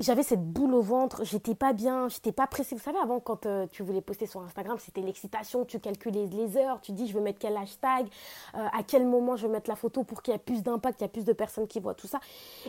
j'avais 0.00 0.22
cette 0.22 0.42
boule 0.42 0.74
au 0.74 0.80
ventre, 0.80 1.24
j'étais 1.24 1.54
pas 1.54 1.72
bien, 1.72 2.08
j'étais 2.08 2.32
pas 2.32 2.46
pressée. 2.46 2.74
Vous 2.74 2.82
savez, 2.82 2.98
avant, 2.98 3.20
quand 3.20 3.46
euh, 3.46 3.66
tu 3.70 3.82
voulais 3.82 4.00
poster 4.00 4.26
sur 4.26 4.40
Instagram, 4.40 4.76
c'était 4.78 5.00
l'excitation, 5.00 5.64
tu 5.64 5.78
calculais 5.78 6.26
les 6.26 6.56
heures, 6.56 6.80
tu 6.80 6.92
dis 6.92 7.06
je 7.06 7.14
veux 7.14 7.20
mettre 7.20 7.38
quel 7.38 7.56
hashtag, 7.56 8.06
euh, 8.54 8.66
à 8.72 8.82
quel 8.82 9.06
moment 9.06 9.36
je 9.36 9.46
veux 9.46 9.52
mettre 9.52 9.70
la 9.70 9.76
photo 9.76 10.02
pour 10.02 10.22
qu'il 10.22 10.32
y 10.32 10.34
ait 10.34 10.40
plus 10.40 10.62
d'impact, 10.62 10.98
qu'il 10.98 11.04
y 11.04 11.06
ait 11.06 11.12
plus 11.12 11.24
de 11.24 11.32
personnes 11.32 11.68
qui 11.68 11.80
voient 11.80 11.94
tout 11.94 12.06
ça. 12.06 12.20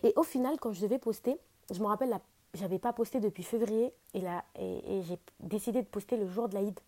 Et 0.03 0.13
au 0.15 0.23
final, 0.23 0.57
quand 0.59 0.73
je 0.73 0.81
devais 0.81 0.99
poster, 0.99 1.37
je 1.71 1.79
me 1.79 1.87
rappelle, 1.87 2.15
j'avais 2.53 2.79
pas 2.79 2.93
posté 2.93 3.19
depuis 3.19 3.43
février 3.43 3.93
et, 4.13 4.21
là, 4.21 4.43
et, 4.59 5.01
j'ai 5.03 5.17
décidé 5.39 5.81
de 5.81 5.87
poster 5.87 6.17
le 6.17 6.27
jour 6.27 6.49
de 6.49 6.55
l'Aïd. 6.55 6.79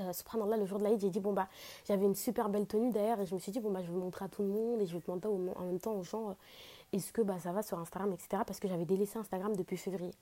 Euh, 0.00 0.12
subhanallah, 0.12 0.56
le 0.56 0.66
jour 0.66 0.78
de 0.78 0.84
l'Aïd, 0.84 1.00
j'ai 1.00 1.10
dit, 1.10 1.20
bon, 1.20 1.32
bah, 1.32 1.48
j'avais 1.86 2.04
une 2.04 2.16
super 2.16 2.48
belle 2.48 2.66
tenue 2.66 2.90
d'ailleurs, 2.90 3.20
et 3.20 3.26
je 3.26 3.34
me 3.34 3.38
suis 3.38 3.52
dit, 3.52 3.60
bon, 3.60 3.70
bah, 3.70 3.80
je 3.80 3.92
vais 3.92 3.98
montrer 3.98 4.24
à 4.24 4.28
tout 4.28 4.42
le 4.42 4.48
monde, 4.48 4.80
et 4.80 4.86
je 4.86 4.92
vais 4.92 5.02
demander 5.06 5.28
en 5.28 5.64
même 5.64 5.78
temps 5.78 5.92
aux 5.92 6.02
gens, 6.02 6.36
est-ce 6.92 7.12
que 7.12 7.22
bah, 7.22 7.38
ça 7.38 7.52
va 7.52 7.62
sur 7.62 7.78
Instagram, 7.78 8.12
etc. 8.12 8.42
Parce 8.46 8.60
que 8.60 8.68
j'avais 8.68 8.84
délaissé 8.84 9.18
Instagram 9.18 9.54
depuis 9.56 9.76
février. 9.76 10.14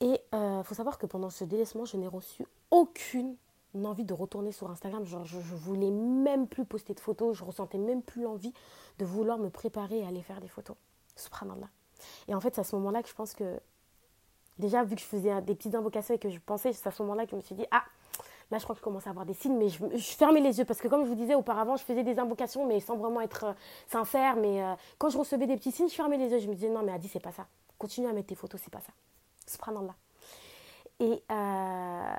Et 0.00 0.20
il 0.32 0.36
euh, 0.36 0.62
faut 0.64 0.74
savoir 0.74 0.98
que 0.98 1.06
pendant 1.06 1.30
ce 1.30 1.44
délaissement, 1.44 1.84
je 1.84 1.96
n'ai 1.96 2.08
reçu 2.08 2.44
aucune 2.70 3.36
envie 3.84 4.04
de 4.04 4.12
retourner 4.12 4.52
sur 4.52 4.70
Instagram. 4.70 5.04
Je, 5.04 5.16
je, 5.24 5.38
voulais 5.38 5.90
même 5.90 6.46
plus 6.46 6.64
poster 6.64 6.94
de 6.94 7.00
photos, 7.00 7.36
je 7.36 7.44
ressentais 7.44 7.78
même 7.78 8.02
plus 8.02 8.22
l'envie 8.22 8.52
de 8.98 9.04
vouloir 9.04 9.38
me 9.38 9.48
préparer 9.48 10.00
et 10.00 10.06
aller 10.06 10.22
faire 10.22 10.40
des 10.40 10.48
photos. 10.48 10.76
Subhanallah. 11.16 11.68
Et 12.28 12.34
en 12.34 12.40
fait, 12.40 12.54
c'est 12.54 12.60
à 12.60 12.64
ce 12.64 12.74
moment-là 12.76 13.02
que 13.02 13.08
je 13.08 13.14
pense 13.14 13.34
que, 13.34 13.60
déjà, 14.58 14.82
vu 14.84 14.96
que 14.96 15.00
je 15.00 15.06
faisais 15.06 15.40
des 15.42 15.54
petites 15.54 15.74
invocations 15.74 16.14
et 16.14 16.18
que 16.18 16.30
je 16.30 16.40
pensais, 16.40 16.72
c'est 16.72 16.86
à 16.86 16.90
ce 16.90 17.02
moment-là 17.02 17.24
que 17.24 17.30
je 17.30 17.36
me 17.36 17.40
suis 17.40 17.54
dit, 17.54 17.66
ah, 17.70 17.84
Là, 18.52 18.58
je 18.58 18.64
crois 18.64 18.74
que 18.74 18.80
je 18.80 18.84
commence 18.84 19.06
à 19.06 19.10
avoir 19.10 19.24
des 19.24 19.32
signes, 19.32 19.56
mais 19.56 19.70
je, 19.70 19.78
fermais 20.14 20.40
les 20.40 20.58
yeux 20.58 20.66
parce 20.66 20.78
que, 20.78 20.86
comme 20.86 21.04
je 21.04 21.08
vous 21.08 21.14
disais 21.14 21.34
auparavant, 21.34 21.76
je 21.76 21.84
faisais 21.84 22.04
des 22.04 22.18
invocations, 22.18 22.66
mais 22.66 22.80
sans 22.80 22.98
vraiment 22.98 23.22
être 23.22 23.44
euh, 23.44 23.52
sincère. 23.88 24.36
Mais 24.36 24.62
euh, 24.62 24.74
quand 24.98 25.08
je 25.08 25.16
recevais 25.16 25.46
des 25.46 25.56
petits 25.56 25.72
signes, 25.72 25.88
je 25.88 25.94
fermais 25.94 26.18
les 26.18 26.28
yeux. 26.28 26.38
Je 26.38 26.48
me 26.48 26.54
disais, 26.54 26.68
non, 26.68 26.82
mais 26.82 26.92
Adi, 26.92 27.08
c'est 27.08 27.18
pas 27.18 27.32
ça. 27.32 27.46
Continue 27.78 28.08
à 28.08 28.12
mettre 28.12 28.28
tes 28.28 28.34
photos, 28.34 28.60
c'est 28.62 28.70
pas 28.70 28.80
ça. 28.80 28.92
Subhanallah. 29.46 29.94
Et 31.00 31.22
euh, 31.32 32.14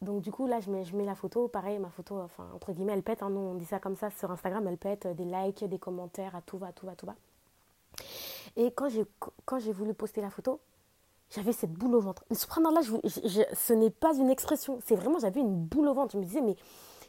donc, 0.00 0.22
du 0.22 0.32
coup, 0.32 0.46
là, 0.46 0.58
je 0.60 0.70
mets, 0.70 1.04
la 1.04 1.14
photo. 1.14 1.48
Pareil, 1.48 1.78
ma 1.78 1.90
photo, 1.90 2.18
enfin, 2.18 2.48
entre 2.54 2.72
guillemets, 2.72 2.94
elle 2.94 3.02
pète. 3.02 3.22
Hein, 3.22 3.30
on 3.30 3.52
dit 3.52 3.66
ça 3.66 3.78
comme 3.78 3.96
ça 3.96 4.08
sur 4.08 4.30
Instagram, 4.30 4.66
elle 4.66 4.78
pète. 4.78 5.06
Des 5.08 5.26
likes, 5.26 5.64
des 5.64 5.78
commentaires, 5.78 6.34
à 6.34 6.40
tout 6.40 6.56
va, 6.56 6.72
tout 6.72 6.86
va, 6.86 6.96
tout 6.96 7.04
va. 7.04 7.14
Et 8.56 8.70
quand 8.70 8.88
j'ai, 8.88 9.04
quand 9.44 9.58
j'ai 9.58 9.72
voulu 9.72 9.92
poster 9.92 10.22
la 10.22 10.30
photo, 10.30 10.60
j'avais 11.34 11.52
cette 11.52 11.72
boule 11.72 11.94
au 11.96 12.00
ventre. 12.00 12.24
Subhanallah, 12.32 12.82
je, 12.82 13.42
ce 13.54 13.72
n'est 13.72 13.90
pas 13.90 14.14
une 14.16 14.30
expression, 14.30 14.78
c'est 14.84 14.94
vraiment, 14.94 15.18
j'avais 15.18 15.40
une 15.40 15.54
boule 15.54 15.88
au 15.88 15.94
ventre. 15.94 16.12
Je 16.12 16.18
me 16.18 16.24
disais, 16.24 16.40
mais 16.40 16.56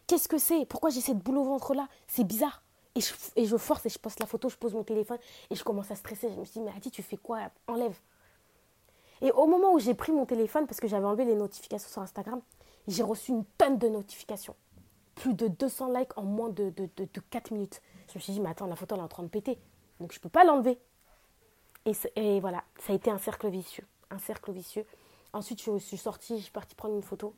qu'est-ce 0.08 0.28
que 0.28 0.38
c'est? 0.38 0.66
Pourquoi 0.66 0.90
j'ai 0.90 1.02
cette 1.02 1.20
boule 1.20 1.38
au 1.38 1.44
ventre 1.44 1.74
là 1.74 1.88
C'est 2.08 2.24
bizarre. 2.24 2.64
Et 2.96 3.02
je, 3.02 3.14
et 3.36 3.46
je, 3.46 3.58
force 3.58 3.86
et 3.86 3.90
je 3.90 4.00
poste 4.00 4.20
la 4.20 4.26
photo, 4.26 4.50
je 4.50 4.56
pose 4.56 4.74
mon 4.74 4.84
téléphone 4.84 5.18
et 5.50 5.56
je 5.56 5.64
commence 5.64 5.92
à 5.92 5.96
stresser. 5.96 6.30
Je 6.32 6.40
me 6.40 6.46
suis 6.46 6.60
dit, 6.60 6.66
mais 6.66 6.72
Adi, 6.76 6.92
tu 6.92 7.04
fais 7.04 7.18
quoi? 7.18 7.40
Enlève. 7.68 8.00
Et 9.22 9.32
au 9.32 9.48
moment 9.48 9.74
où 9.74 9.80
j'ai 9.80 9.94
pris 9.94 10.12
mon 10.12 10.26
téléphone, 10.26 10.66
parce 10.66 10.80
que 10.80 10.88
j'avais 10.88 11.06
enlevé 11.06 11.26
les 11.26 11.36
notifications 11.36 11.90
sur 11.90 12.02
Instagram, 12.02 12.42
j'ai 12.88 13.04
reçu 13.04 13.32
une 13.32 13.46
tonne 13.58 13.78
de 13.78 13.88
notifications. 13.88 14.56
Plus 15.16 15.34
de 15.34 15.48
200 15.48 15.94
likes 15.94 16.18
en 16.18 16.24
moins 16.24 16.50
de, 16.50 16.70
de, 16.72 16.90
de, 16.98 17.22
4 17.30 17.52
minutes. 17.52 17.82
Je 18.10 18.18
me 18.18 18.20
suis 18.20 18.34
dit, 18.34 18.40
mais 18.40 18.50
attends, 18.50 18.68
la 18.68 18.76
photo 18.76 18.96
elle 18.96 19.02
est 19.02 19.06
en 19.06 19.08
train 19.08 19.24
de 19.24 19.30
péter. 19.30 19.58
Donc 20.00 20.12
je 20.12 20.20
ne 20.20 20.22
peux 20.22 20.30
pas 20.30 20.44
l'enlever. 20.44 20.80
Et, 22.16 22.40
voilà, 22.40 22.64
ça 22.80 22.94
a 22.94 22.96
été 22.96 23.12
un 23.12 23.20
cercle 23.20 23.48
vicieux. 23.48 23.86
Un 24.12 24.20
cercle 24.20 24.52
vicieux. 24.52 24.86
Ensuite, 25.34 25.62
je 25.62 25.78
suis 25.78 25.98
sortie, 25.98 26.38
je 26.38 26.44
suis 26.44 26.52
partie 26.52 26.76
prendre 26.76 26.96
une 26.96 27.04
photo. 27.04 27.34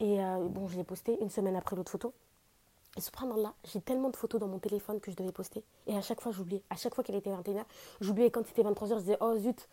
Et 0.00 0.22
euh, 0.22 0.46
bon, 0.48 0.68
je 0.68 0.76
l'ai 0.76 0.84
postée 0.84 1.18
une 1.20 1.30
semaine 1.30 1.56
après 1.56 1.76
l'autre 1.76 1.92
photo. 1.92 2.14
Et 2.96 3.00
subhanallah, 3.00 3.54
j'ai 3.64 3.80
tellement 3.80 4.10
de 4.10 4.16
photos 4.16 4.40
dans 4.40 4.48
mon 4.48 4.58
téléphone 4.58 5.00
que 5.00 5.10
je 5.10 5.16
devais 5.16 5.30
poster. 5.30 5.62
Et 5.86 5.96
à 5.96 6.00
chaque 6.00 6.20
fois, 6.20 6.32
j'oubliais. 6.32 6.62
À 6.70 6.76
chaque 6.76 6.94
fois 6.94 7.04
qu'elle 7.04 7.16
était 7.16 7.30
21h, 7.30 7.64
j'oubliais 8.00 8.30
quand 8.30 8.44
c'était 8.46 8.62
23h, 8.62 8.94
je 8.94 9.00
disais, 9.00 9.18
oh 9.20 9.36
zut, 9.38 9.68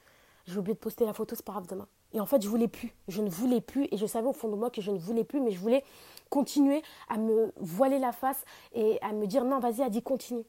j'ai 0.46 0.58
oublié 0.58 0.76
de 0.76 0.80
poster 0.80 1.06
la 1.06 1.14
photo, 1.14 1.36
c'est 1.36 1.46
pas 1.46 1.54
grave 1.54 1.68
demain. 1.68 1.88
Et 2.14 2.20
en 2.20 2.26
fait, 2.26 2.42
je 2.42 2.48
voulais 2.48 2.68
plus. 2.68 2.94
Je 3.08 3.22
ne 3.22 3.30
voulais 3.30 3.62
plus. 3.62 3.88
Et 3.92 3.98
je 3.98 4.06
savais 4.06 4.28
au 4.28 4.34
fond 4.34 4.50
de 4.50 4.56
moi 4.56 4.70
que 4.70 4.82
je 4.82 4.92
ne 4.92 4.98
voulais 4.98 5.24
plus, 5.24 5.40
mais 5.40 5.52
je 5.52 5.60
voulais 5.60 5.84
continuer 6.30 6.84
à 7.10 7.18
me 7.18 7.52
voiler 7.58 8.00
la 8.00 8.12
face 8.12 8.44
et 8.74 9.02
à 9.02 9.14
me 9.14 9.26
dire, 9.26 9.46
non, 9.46 9.60
vas-y, 9.60 9.82
Adi, 9.82 10.02
continue. 10.02 10.44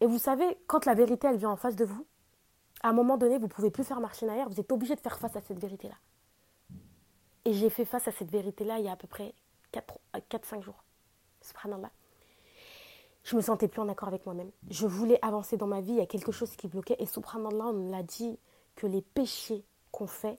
Et 0.00 0.06
vous 0.06 0.18
savez, 0.18 0.58
quand 0.66 0.84
la 0.84 0.94
vérité, 0.94 1.26
elle 1.26 1.38
vient 1.38 1.50
en 1.50 1.56
face 1.56 1.76
de 1.76 1.84
vous, 1.84 2.04
à 2.86 2.90
un 2.90 2.92
moment 2.92 3.16
donné, 3.16 3.36
vous 3.36 3.46
ne 3.46 3.50
pouvez 3.50 3.70
plus 3.70 3.82
faire 3.82 4.00
marcher 4.00 4.26
en 4.26 4.28
arrière, 4.28 4.48
vous 4.48 4.60
êtes 4.60 4.70
obligé 4.70 4.94
de 4.94 5.00
faire 5.00 5.18
face 5.18 5.34
à 5.34 5.40
cette 5.40 5.58
vérité-là. 5.58 5.96
Et 7.44 7.52
j'ai 7.52 7.68
fait 7.68 7.84
face 7.84 8.06
à 8.06 8.12
cette 8.12 8.30
vérité-là 8.30 8.78
il 8.78 8.84
y 8.84 8.88
a 8.88 8.92
à 8.92 8.96
peu 8.96 9.08
près 9.08 9.34
4-5 9.72 10.62
jours. 10.62 10.84
Subhanallah. 11.40 11.90
Je 13.24 13.34
me 13.34 13.40
sentais 13.40 13.66
plus 13.66 13.80
en 13.80 13.88
accord 13.88 14.06
avec 14.06 14.24
moi-même. 14.24 14.52
Je 14.70 14.86
voulais 14.86 15.18
avancer 15.20 15.56
dans 15.56 15.66
ma 15.66 15.80
vie, 15.80 15.92
il 15.92 15.98
y 15.98 16.00
a 16.00 16.06
quelque 16.06 16.30
chose 16.30 16.54
qui 16.54 16.68
bloquait. 16.68 16.94
Et 17.00 17.06
subhanallah, 17.06 17.66
on 17.66 17.90
l'a 17.90 18.04
dit 18.04 18.38
que 18.76 18.86
les 18.86 19.02
péchés 19.02 19.64
qu'on 19.90 20.06
fait 20.06 20.38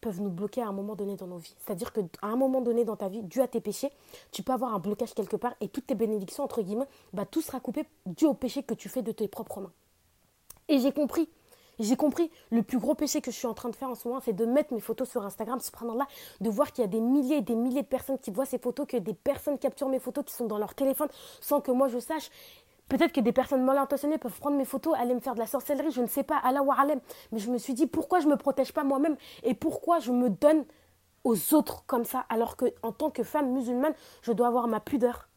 peuvent 0.00 0.22
nous 0.22 0.30
bloquer 0.30 0.62
à 0.62 0.68
un 0.68 0.72
moment 0.72 0.96
donné 0.96 1.16
dans 1.16 1.26
nos 1.26 1.36
vies. 1.36 1.54
C'est-à-dire 1.58 1.92
qu'à 1.92 2.02
un 2.22 2.36
moment 2.36 2.62
donné 2.62 2.86
dans 2.86 2.96
ta 2.96 3.08
vie, 3.08 3.22
dû 3.22 3.42
à 3.42 3.48
tes 3.48 3.60
péchés, 3.60 3.90
tu 4.30 4.42
peux 4.42 4.54
avoir 4.54 4.72
un 4.72 4.78
blocage 4.78 5.12
quelque 5.12 5.36
part 5.36 5.54
et 5.60 5.68
toutes 5.68 5.88
tes 5.88 5.94
bénédictions, 5.94 6.44
entre 6.44 6.62
guillemets, 6.62 6.88
bah, 7.12 7.26
tout 7.26 7.42
sera 7.42 7.60
coupé 7.60 7.84
dû 8.06 8.24
au 8.24 8.32
péché 8.32 8.62
que 8.62 8.72
tu 8.72 8.88
fais 8.88 9.02
de 9.02 9.12
tes 9.12 9.28
propres 9.28 9.60
mains. 9.60 9.72
Et 10.68 10.78
j'ai 10.78 10.92
compris 10.92 11.28
j'ai 11.78 11.96
compris, 11.96 12.30
le 12.50 12.62
plus 12.62 12.78
gros 12.78 12.94
péché 12.94 13.20
que 13.20 13.30
je 13.30 13.36
suis 13.36 13.46
en 13.46 13.54
train 13.54 13.68
de 13.68 13.76
faire 13.76 13.88
en 13.88 13.94
ce 13.94 14.08
moment, 14.08 14.20
c'est 14.20 14.32
de 14.32 14.44
mettre 14.44 14.74
mes 14.74 14.80
photos 14.80 15.08
sur 15.08 15.24
Instagram, 15.24 15.58
là, 15.96 16.06
de 16.40 16.50
voir 16.50 16.72
qu'il 16.72 16.82
y 16.82 16.84
a 16.84 16.88
des 16.88 17.00
milliers 17.00 17.36
et 17.36 17.42
des 17.42 17.54
milliers 17.54 17.82
de 17.82 17.86
personnes 17.86 18.18
qui 18.18 18.30
voient 18.30 18.46
ces 18.46 18.58
photos, 18.58 18.86
que 18.86 18.96
des 18.96 19.14
personnes 19.14 19.58
capturent 19.58 19.88
mes 19.88 20.00
photos 20.00 20.24
qui 20.24 20.34
sont 20.34 20.46
dans 20.46 20.58
leur 20.58 20.74
téléphone 20.74 21.08
sans 21.40 21.60
que 21.60 21.70
moi 21.70 21.88
je 21.88 21.98
sache. 21.98 22.30
Peut-être 22.88 23.12
que 23.12 23.20
des 23.20 23.32
personnes 23.32 23.64
mal 23.64 23.76
intentionnées 23.76 24.18
peuvent 24.18 24.38
prendre 24.38 24.56
mes 24.56 24.64
photos, 24.64 24.96
aller 24.98 25.14
me 25.14 25.20
faire 25.20 25.34
de 25.34 25.40
la 25.40 25.46
sorcellerie, 25.46 25.90
je 25.90 26.00
ne 26.00 26.06
sais 26.06 26.22
pas, 26.22 26.38
Allah 26.38 26.62
wa 26.62 26.74
alem. 26.78 27.00
Mais 27.32 27.38
je 27.38 27.50
me 27.50 27.58
suis 27.58 27.74
dit, 27.74 27.86
pourquoi 27.86 28.20
je 28.20 28.26
ne 28.26 28.32
me 28.32 28.36
protège 28.36 28.72
pas 28.72 28.82
moi-même 28.82 29.16
et 29.42 29.54
pourquoi 29.54 29.98
je 29.98 30.10
me 30.10 30.30
donne 30.30 30.64
aux 31.24 31.54
autres 31.54 31.84
comme 31.86 32.04
ça, 32.04 32.24
alors 32.30 32.56
que 32.56 32.66
en 32.82 32.92
tant 32.92 33.10
que 33.10 33.22
femme 33.22 33.52
musulmane, 33.52 33.92
je 34.22 34.32
dois 34.32 34.46
avoir 34.46 34.68
ma 34.68 34.80
pudeur. 34.80 35.28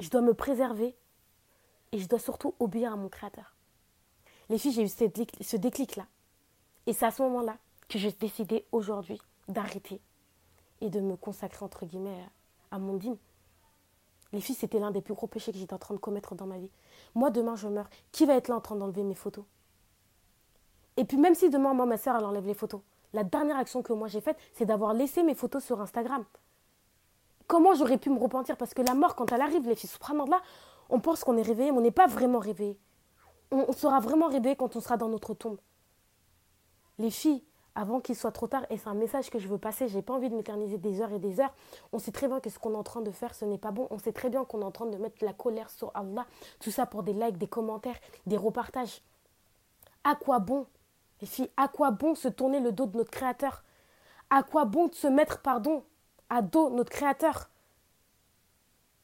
Je 0.00 0.08
dois 0.08 0.22
me 0.22 0.32
préserver 0.32 0.96
et 1.92 1.98
je 1.98 2.08
dois 2.08 2.18
surtout 2.18 2.54
obéir 2.60 2.92
à 2.92 2.96
mon 2.96 3.08
Créateur. 3.08 3.57
Les 4.48 4.58
filles, 4.58 4.72
j'ai 4.72 4.82
eu 4.82 4.88
ce 4.88 5.56
déclic-là. 5.56 6.06
Et 6.86 6.92
c'est 6.92 7.06
à 7.06 7.10
ce 7.10 7.22
moment-là 7.22 7.56
que 7.88 7.98
j'ai 7.98 8.12
décidé 8.12 8.64
aujourd'hui 8.72 9.20
d'arrêter 9.48 10.00
et 10.80 10.88
de 10.88 11.00
me 11.00 11.16
consacrer, 11.16 11.64
entre 11.64 11.84
guillemets, 11.84 12.24
à 12.70 12.78
mon 12.78 12.94
dîme. 12.94 13.16
Les 14.32 14.40
filles, 14.40 14.54
c'était 14.54 14.78
l'un 14.78 14.90
des 14.90 15.00
plus 15.00 15.14
gros 15.14 15.26
péchés 15.26 15.52
que 15.52 15.58
j'étais 15.58 15.74
en 15.74 15.78
train 15.78 15.94
de 15.94 16.00
commettre 16.00 16.34
dans 16.34 16.46
ma 16.46 16.58
vie. 16.58 16.70
Moi, 17.14 17.30
demain, 17.30 17.56
je 17.56 17.68
meurs. 17.68 17.88
Qui 18.12 18.26
va 18.26 18.34
être 18.34 18.48
là 18.48 18.56
en 18.56 18.60
train 18.60 18.76
d'enlever 18.76 19.02
mes 19.02 19.14
photos? 19.14 19.44
Et 20.96 21.04
puis, 21.04 21.16
même 21.16 21.34
si 21.34 21.50
demain, 21.50 21.74
moi, 21.74 21.86
ma 21.86 21.96
soeur, 21.96 22.16
elle 22.16 22.24
enlève 22.24 22.46
les 22.46 22.54
photos, 22.54 22.80
la 23.12 23.24
dernière 23.24 23.56
action 23.56 23.82
que 23.82 23.92
moi 23.92 24.08
j'ai 24.08 24.20
faite, 24.20 24.36
c'est 24.52 24.66
d'avoir 24.66 24.92
laissé 24.92 25.22
mes 25.22 25.34
photos 25.34 25.64
sur 25.64 25.80
Instagram. 25.80 26.24
Comment 27.46 27.74
j'aurais 27.74 27.96
pu 27.96 28.10
me 28.10 28.18
repentir? 28.18 28.56
Parce 28.56 28.74
que 28.74 28.82
la 28.82 28.94
mort, 28.94 29.14
quand 29.14 29.32
elle 29.32 29.40
arrive, 29.40 29.66
les 29.66 29.74
filles, 29.74 29.90
là, 30.28 30.42
on 30.90 31.00
pense 31.00 31.24
qu'on 31.24 31.36
est 31.36 31.42
réveillé, 31.42 31.72
mais 31.72 31.78
on 31.78 31.82
n'est 31.82 31.90
pas 31.90 32.06
vraiment 32.06 32.38
réveillé 32.38 32.78
on, 33.50 33.72
sera 33.72 34.00
vraiment 34.00 34.28
réveillé 34.28 34.56
quand 34.56 34.76
on 34.76 34.80
sera 34.80 34.96
dans 34.96 35.08
notre 35.08 35.34
tombe. 35.34 35.58
Les 36.98 37.10
filles, 37.10 37.44
avant 37.74 38.00
qu'il 38.00 38.16
soit 38.16 38.32
trop 38.32 38.48
tard, 38.48 38.66
et 38.70 38.76
c'est 38.76 38.88
un 38.88 38.94
message 38.94 39.30
que 39.30 39.38
je 39.38 39.48
veux 39.48 39.58
passer, 39.58 39.88
j'ai 39.88 40.02
pas 40.02 40.14
envie 40.14 40.28
de 40.28 40.34
m'éterniser 40.34 40.78
des 40.78 41.00
heures 41.00 41.12
et 41.12 41.18
des 41.18 41.40
heures. 41.40 41.54
On 41.92 41.98
sait 41.98 42.10
très 42.10 42.26
bien 42.26 42.40
que 42.40 42.50
ce 42.50 42.58
qu'on 42.58 42.72
est 42.72 42.76
en 42.76 42.82
train 42.82 43.00
de 43.00 43.10
faire, 43.10 43.34
ce 43.34 43.44
n'est 43.44 43.58
pas 43.58 43.70
bon. 43.70 43.86
On 43.90 43.98
sait 43.98 44.12
très 44.12 44.30
bien 44.30 44.44
qu'on 44.44 44.60
est 44.62 44.64
en 44.64 44.72
train 44.72 44.86
de 44.86 44.96
mettre 44.98 45.24
la 45.24 45.32
colère 45.32 45.70
sur 45.70 45.92
Allah. 45.94 46.26
Tout 46.60 46.70
ça 46.70 46.86
pour 46.86 47.02
des 47.02 47.12
likes, 47.12 47.38
des 47.38 47.46
commentaires, 47.46 47.98
des 48.26 48.36
repartages. 48.36 49.02
À 50.04 50.14
quoi 50.14 50.40
bon, 50.40 50.66
les 51.20 51.26
filles, 51.26 51.50
à 51.56 51.68
quoi 51.68 51.90
bon 51.90 52.14
se 52.14 52.28
tourner 52.28 52.60
le 52.60 52.72
dos 52.72 52.86
de 52.86 52.96
notre 52.96 53.10
Créateur? 53.10 53.62
À 54.30 54.42
quoi 54.42 54.64
bon 54.64 54.88
de 54.88 54.94
se 54.94 55.06
mettre, 55.06 55.40
pardon, 55.40 55.84
à 56.28 56.42
dos 56.42 56.70
notre 56.70 56.90
Créateur? 56.90 57.48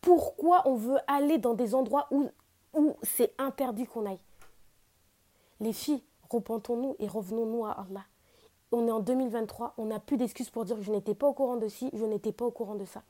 Pourquoi 0.00 0.62
on 0.66 0.74
veut 0.74 0.98
aller 1.06 1.38
dans 1.38 1.54
des 1.54 1.74
endroits 1.74 2.08
où, 2.10 2.30
où 2.74 2.96
c'est 3.02 3.32
interdit 3.38 3.86
qu'on 3.86 4.04
aille? 4.04 4.20
Les 5.64 5.72
filles, 5.72 6.02
repentons-nous 6.30 6.94
et 6.98 7.08
revenons-nous 7.08 7.64
à 7.64 7.72
Allah. 7.72 8.04
On 8.70 8.86
est 8.86 8.90
en 8.90 9.00
2023, 9.00 9.74
on 9.78 9.86
n'a 9.86 9.98
plus 9.98 10.16
d'excuses 10.16 10.50
pour 10.50 10.64
dire 10.64 10.76
que 10.76 10.82
je 10.82 10.92
n'étais 10.92 11.14
pas 11.14 11.26
au 11.26 11.32
courant 11.32 11.56
de 11.56 11.68
ci, 11.68 11.90
je 11.92 12.04
n'étais 12.04 12.32
pas 12.32 12.44
au 12.44 12.50
courant 12.50 12.74
de 12.74 12.84
ça. 12.84 13.02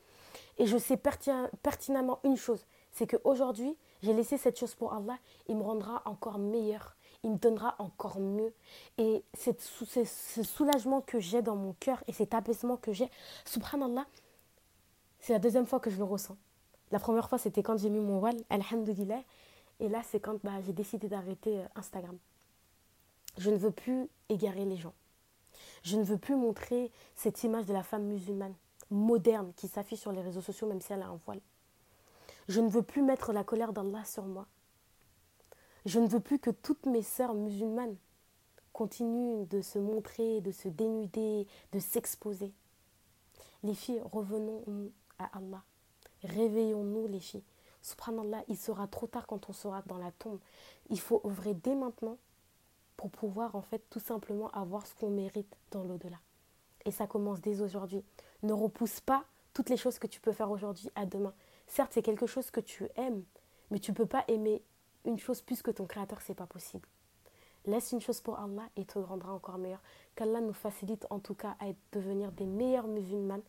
Et 0.57 0.65
je 0.65 0.77
sais 0.77 0.97
pertinemment 0.97 2.19
une 2.23 2.37
chose, 2.37 2.65
c'est 2.91 3.07
qu'aujourd'hui, 3.07 3.75
j'ai 4.01 4.13
laissé 4.13 4.37
cette 4.37 4.57
chose 4.57 4.73
pour 4.75 4.93
Allah, 4.93 5.17
il 5.47 5.57
me 5.57 5.63
rendra 5.63 6.01
encore 6.05 6.37
meilleur, 6.37 6.95
il 7.23 7.31
me 7.31 7.37
donnera 7.37 7.75
encore 7.79 8.19
mieux. 8.19 8.53
Et 8.97 9.23
ce 9.33 10.43
soulagement 10.43 11.01
que 11.01 11.19
j'ai 11.19 11.41
dans 11.41 11.55
mon 11.55 11.73
cœur 11.79 12.03
et 12.07 12.13
cet 12.13 12.33
apaisement 12.33 12.77
que 12.77 12.93
j'ai, 12.93 13.09
subhanallah, 13.45 14.05
c'est 15.19 15.33
la 15.33 15.39
deuxième 15.39 15.65
fois 15.65 15.79
que 15.79 15.89
je 15.89 15.97
le 15.97 16.03
ressens. 16.03 16.37
La 16.91 16.99
première 16.99 17.27
fois, 17.27 17.37
c'était 17.37 17.63
quand 17.63 17.77
j'ai 17.77 17.89
mis 17.89 17.99
mon 17.99 18.19
voile, 18.19 18.37
alhamdulillah. 18.49 19.21
Et 19.79 19.89
là, 19.89 20.01
c'est 20.09 20.19
quand 20.19 20.37
bah, 20.43 20.61
j'ai 20.65 20.73
décidé 20.73 21.07
d'arrêter 21.07 21.59
euh, 21.59 21.67
Instagram. 21.75 22.17
Je 23.37 23.49
ne 23.49 23.57
veux 23.57 23.71
plus 23.71 24.09
égarer 24.29 24.65
les 24.65 24.77
gens. 24.77 24.93
Je 25.83 25.97
ne 25.97 26.03
veux 26.03 26.17
plus 26.17 26.35
montrer 26.35 26.91
cette 27.15 27.43
image 27.43 27.65
de 27.65 27.73
la 27.73 27.83
femme 27.83 28.05
musulmane 28.05 28.55
moderne 28.91 29.51
qui 29.55 29.67
s'affiche 29.67 29.99
sur 29.99 30.11
les 30.11 30.21
réseaux 30.21 30.41
sociaux 30.41 30.67
même 30.67 30.81
si 30.81 30.93
elle 30.93 31.01
a 31.01 31.07
un 31.07 31.19
voile. 31.25 31.41
Je 32.47 32.61
ne 32.61 32.69
veux 32.69 32.83
plus 32.83 33.01
mettre 33.01 33.33
la 33.33 33.43
colère 33.43 33.73
d'Allah 33.73 34.03
sur 34.05 34.25
moi. 34.25 34.47
Je 35.85 35.99
ne 35.99 36.07
veux 36.07 36.19
plus 36.19 36.39
que 36.39 36.49
toutes 36.49 36.85
mes 36.85 37.01
sœurs 37.01 37.33
musulmanes 37.33 37.95
continuent 38.73 39.47
de 39.47 39.61
se 39.61 39.79
montrer, 39.79 40.41
de 40.41 40.51
se 40.51 40.67
dénuder, 40.67 41.47
de 41.71 41.79
s'exposer. 41.79 42.51
Les 43.63 43.73
filles, 43.73 44.01
revenons 44.11 44.63
à 45.17 45.37
Allah. 45.37 45.63
Réveillons-nous 46.23 47.07
les 47.07 47.19
filles. 47.19 47.43
Subhanallah, 47.81 48.43
il 48.47 48.57
sera 48.57 48.87
trop 48.87 49.07
tard 49.07 49.27
quand 49.27 49.49
on 49.49 49.53
sera 49.53 49.81
dans 49.83 49.97
la 49.97 50.11
tombe. 50.11 50.39
Il 50.89 50.99
faut 50.99 51.21
œuvrer 51.25 51.53
dès 51.53 51.75
maintenant 51.75 52.17
pour 52.97 53.11
pouvoir 53.11 53.55
en 53.55 53.61
fait 53.61 53.83
tout 53.89 53.99
simplement 53.99 54.49
avoir 54.51 54.85
ce 54.85 54.95
qu'on 54.95 55.09
mérite 55.09 55.55
dans 55.71 55.83
l'au-delà. 55.83 56.19
Et 56.85 56.91
ça 56.91 57.07
commence 57.07 57.41
dès 57.41 57.61
aujourd'hui. 57.61 58.03
Ne 58.43 58.53
repousse 58.53 58.99
pas 59.01 59.25
toutes 59.53 59.69
les 59.69 59.77
choses 59.77 59.99
que 59.99 60.07
tu 60.07 60.19
peux 60.19 60.31
faire 60.31 60.51
aujourd'hui 60.51 60.89
à 60.95 61.05
demain. 61.05 61.33
Certes, 61.67 61.91
c'est 61.93 62.03
quelque 62.03 62.27
chose 62.27 62.51
que 62.51 62.59
tu 62.59 62.87
aimes, 62.95 63.23
mais 63.71 63.79
tu 63.79 63.91
ne 63.91 63.95
peux 63.95 64.05
pas 64.05 64.23
aimer 64.27 64.61
une 65.05 65.19
chose 65.19 65.41
plus 65.41 65.61
que 65.61 65.71
ton 65.71 65.85
créateur, 65.85 66.21
c'est 66.21 66.35
pas 66.35 66.45
possible. 66.45 66.87
Laisse 67.65 67.91
une 67.91 68.01
chose 68.01 68.21
pour 68.21 68.39
Allah 68.39 68.69
et 68.75 68.85
te 68.85 68.99
rendra 68.99 69.33
encore 69.33 69.57
meilleur. 69.57 69.81
Qu'Allah 70.15 70.41
nous 70.41 70.53
facilite 70.53 71.07
en 71.09 71.19
tout 71.19 71.33
cas 71.33 71.55
à 71.59 71.65
devenir 71.91 72.31
des 72.31 72.45
meilleurs 72.45 72.87
musulmans. 72.87 73.41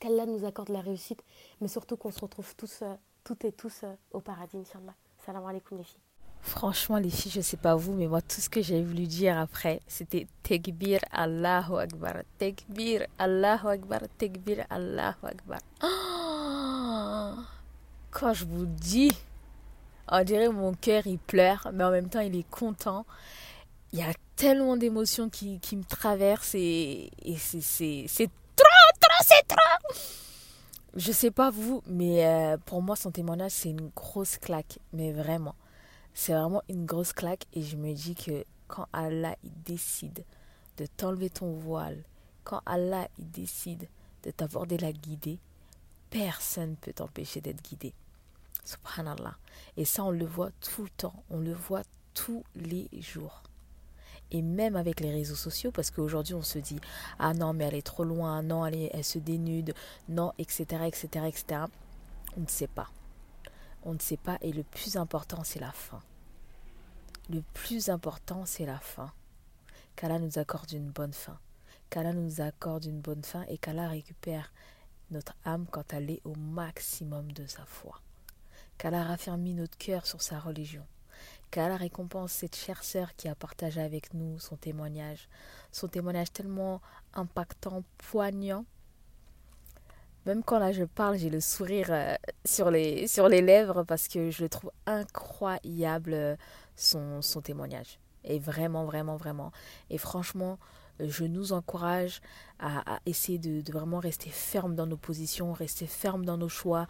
Qu'Allah 0.00 0.26
nous 0.26 0.44
accorde 0.44 0.70
la 0.70 0.80
réussite, 0.80 1.22
mais 1.60 1.68
surtout 1.68 1.96
qu'on 1.96 2.10
se 2.10 2.20
retrouve 2.20 2.54
tous, 2.56 2.82
euh, 2.82 2.94
toutes 3.24 3.44
et 3.44 3.52
tous 3.52 3.82
euh, 3.82 3.94
au 4.12 4.20
paradis, 4.20 4.56
Inch'Allah. 4.56 4.94
Salam 5.26 5.44
alaikum 5.44 5.76
les 5.76 5.84
filles. 5.84 6.07
Franchement, 6.40 6.98
les 6.98 7.10
filles, 7.10 7.32
je 7.32 7.40
sais 7.40 7.56
pas 7.56 7.74
vous, 7.74 7.92
mais 7.92 8.06
moi, 8.06 8.22
tout 8.22 8.40
ce 8.40 8.48
que 8.48 8.62
j'ai 8.62 8.82
voulu 8.82 9.06
dire 9.06 9.38
après, 9.38 9.80
c'était 9.86 10.26
Tekbir 10.42 11.00
Allahu 11.12 11.78
Akbar. 11.78 12.14
Tekbir 12.38 13.06
Allahu 13.18 13.68
Akbar. 13.68 14.00
Tekbir 14.16 14.64
Allahu 14.70 15.16
Akbar. 15.24 15.58
quand 18.10 18.32
je 18.32 18.44
vous 18.44 18.66
dis, 18.66 19.12
on 20.10 20.24
dirait 20.24 20.48
mon 20.48 20.72
cœur, 20.74 21.06
il 21.06 21.18
pleure, 21.18 21.68
mais 21.72 21.84
en 21.84 21.90
même 21.90 22.08
temps, 22.08 22.20
il 22.20 22.34
est 22.36 22.48
content. 22.48 23.04
Il 23.92 23.98
y 23.98 24.02
a 24.02 24.12
tellement 24.36 24.76
d'émotions 24.76 25.28
qui, 25.28 25.60
qui, 25.60 25.76
me 25.76 25.84
traversent 25.84 26.54
et, 26.54 27.10
et 27.24 27.36
c'est 27.36 28.30
trop, 28.56 28.90
trop, 29.00 29.24
c'est 29.24 29.46
trop. 29.46 30.02
Je 30.96 31.12
sais 31.12 31.30
pas 31.30 31.50
vous, 31.50 31.82
mais 31.86 32.26
euh, 32.26 32.56
pour 32.64 32.82
moi, 32.82 32.96
son 32.96 33.10
témoignage, 33.10 33.52
c'est 33.52 33.70
une 33.70 33.90
grosse 33.94 34.38
claque, 34.38 34.78
mais 34.92 35.12
vraiment 35.12 35.54
c'est 36.18 36.32
vraiment 36.32 36.62
une 36.68 36.84
grosse 36.84 37.12
claque 37.12 37.46
et 37.52 37.62
je 37.62 37.76
me 37.76 37.94
dis 37.94 38.16
que 38.16 38.44
quand 38.66 38.88
Allah 38.92 39.36
il 39.44 39.52
décide 39.62 40.24
de 40.76 40.84
t'enlever 40.84 41.30
ton 41.30 41.52
voile, 41.52 42.02
quand 42.42 42.60
Allah 42.66 43.06
il 43.18 43.30
décide 43.30 43.88
de 44.24 44.32
t'aborder 44.32 44.78
la 44.78 44.90
guidée, 44.90 45.38
personne 46.10 46.70
ne 46.70 46.74
peut 46.74 46.92
t'empêcher 46.92 47.40
d'être 47.40 47.62
guidé. 47.62 47.94
Subhanallah. 48.64 49.36
Et 49.76 49.84
ça, 49.84 50.02
on 50.02 50.10
le 50.10 50.26
voit 50.26 50.50
tout 50.60 50.82
le 50.82 50.90
temps, 50.90 51.22
on 51.30 51.38
le 51.38 51.52
voit 51.52 51.84
tous 52.14 52.42
les 52.56 52.88
jours. 53.00 53.44
Et 54.32 54.42
même 54.42 54.74
avec 54.74 54.98
les 54.98 55.12
réseaux 55.12 55.36
sociaux, 55.36 55.70
parce 55.70 55.92
qu'aujourd'hui 55.92 56.34
on 56.34 56.42
se 56.42 56.58
dit 56.58 56.80
Ah 57.20 57.32
non, 57.32 57.52
mais 57.52 57.66
elle 57.66 57.76
est 57.76 57.86
trop 57.86 58.04
loin, 58.04 58.42
non, 58.42 58.66
elle, 58.66 58.90
elle 58.92 59.04
se 59.04 59.20
dénude, 59.20 59.72
non, 60.08 60.32
etc., 60.38 60.82
etc., 60.84 61.26
etc. 61.28 61.60
On 62.36 62.40
ne 62.40 62.48
sait 62.48 62.66
pas. 62.66 62.90
On 63.84 63.94
ne 63.94 64.00
sait 64.00 64.16
pas, 64.16 64.36
et 64.40 64.52
le 64.52 64.64
plus 64.64 64.96
important, 64.96 65.44
c'est 65.44 65.60
la 65.60 65.70
fin 65.70 66.02
le 67.30 67.42
plus 67.52 67.90
important, 67.90 68.44
c'est 68.46 68.66
la 68.66 68.78
fin. 68.78 69.12
Qu'Allah 69.96 70.18
nous 70.18 70.38
accorde 70.38 70.72
une 70.72 70.90
bonne 70.90 71.12
fin. 71.12 71.38
Qu'Allah 71.90 72.12
nous 72.12 72.40
accorde 72.40 72.84
une 72.84 73.00
bonne 73.00 73.24
fin 73.24 73.42
et 73.48 73.58
qu'Allah 73.58 73.88
récupère 73.88 74.52
notre 75.10 75.34
âme 75.44 75.66
quand 75.70 75.92
elle 75.92 76.10
est 76.10 76.22
au 76.24 76.34
maximum 76.34 77.32
de 77.32 77.46
sa 77.46 77.64
foi. 77.64 78.00
Qu'Allah 78.78 79.04
raffermit 79.04 79.54
notre 79.54 79.76
cœur 79.76 80.06
sur 80.06 80.22
sa 80.22 80.38
religion. 80.38 80.86
Qu'Allah 81.50 81.76
récompense 81.76 82.32
cette 82.32 82.56
chère 82.56 82.84
sœur 82.84 83.14
qui 83.16 83.28
a 83.28 83.34
partagé 83.34 83.80
avec 83.80 84.14
nous 84.14 84.38
son 84.38 84.56
témoignage. 84.56 85.28
Son 85.72 85.88
témoignage 85.88 86.32
tellement 86.32 86.80
impactant, 87.14 87.82
poignant. 87.98 88.64
Même 90.26 90.42
quand 90.42 90.58
là 90.58 90.72
je 90.72 90.84
parle, 90.84 91.18
j'ai 91.18 91.30
le 91.30 91.40
sourire 91.40 91.88
euh, 91.90 92.14
sur, 92.44 92.70
les, 92.70 93.06
sur 93.06 93.28
les 93.28 93.40
lèvres 93.40 93.82
parce 93.84 94.08
que 94.08 94.30
je 94.30 94.42
le 94.42 94.48
trouve 94.48 94.70
incroyable 94.86 96.12
euh, 96.12 96.36
son, 96.78 97.20
témoignage. 97.42 97.98
Et 98.24 98.38
vraiment, 98.38 98.84
vraiment, 98.84 99.16
vraiment. 99.16 99.52
Et 99.90 99.98
franchement, 99.98 100.58
je 101.00 101.24
nous 101.24 101.52
encourage 101.52 102.20
à, 102.58 102.98
essayer 103.06 103.38
de, 103.38 103.62
vraiment 103.70 103.98
rester 103.98 104.30
ferme 104.30 104.74
dans 104.74 104.86
nos 104.86 104.96
positions, 104.96 105.52
rester 105.52 105.86
ferme 105.86 106.24
dans 106.24 106.36
nos 106.36 106.48
choix. 106.48 106.86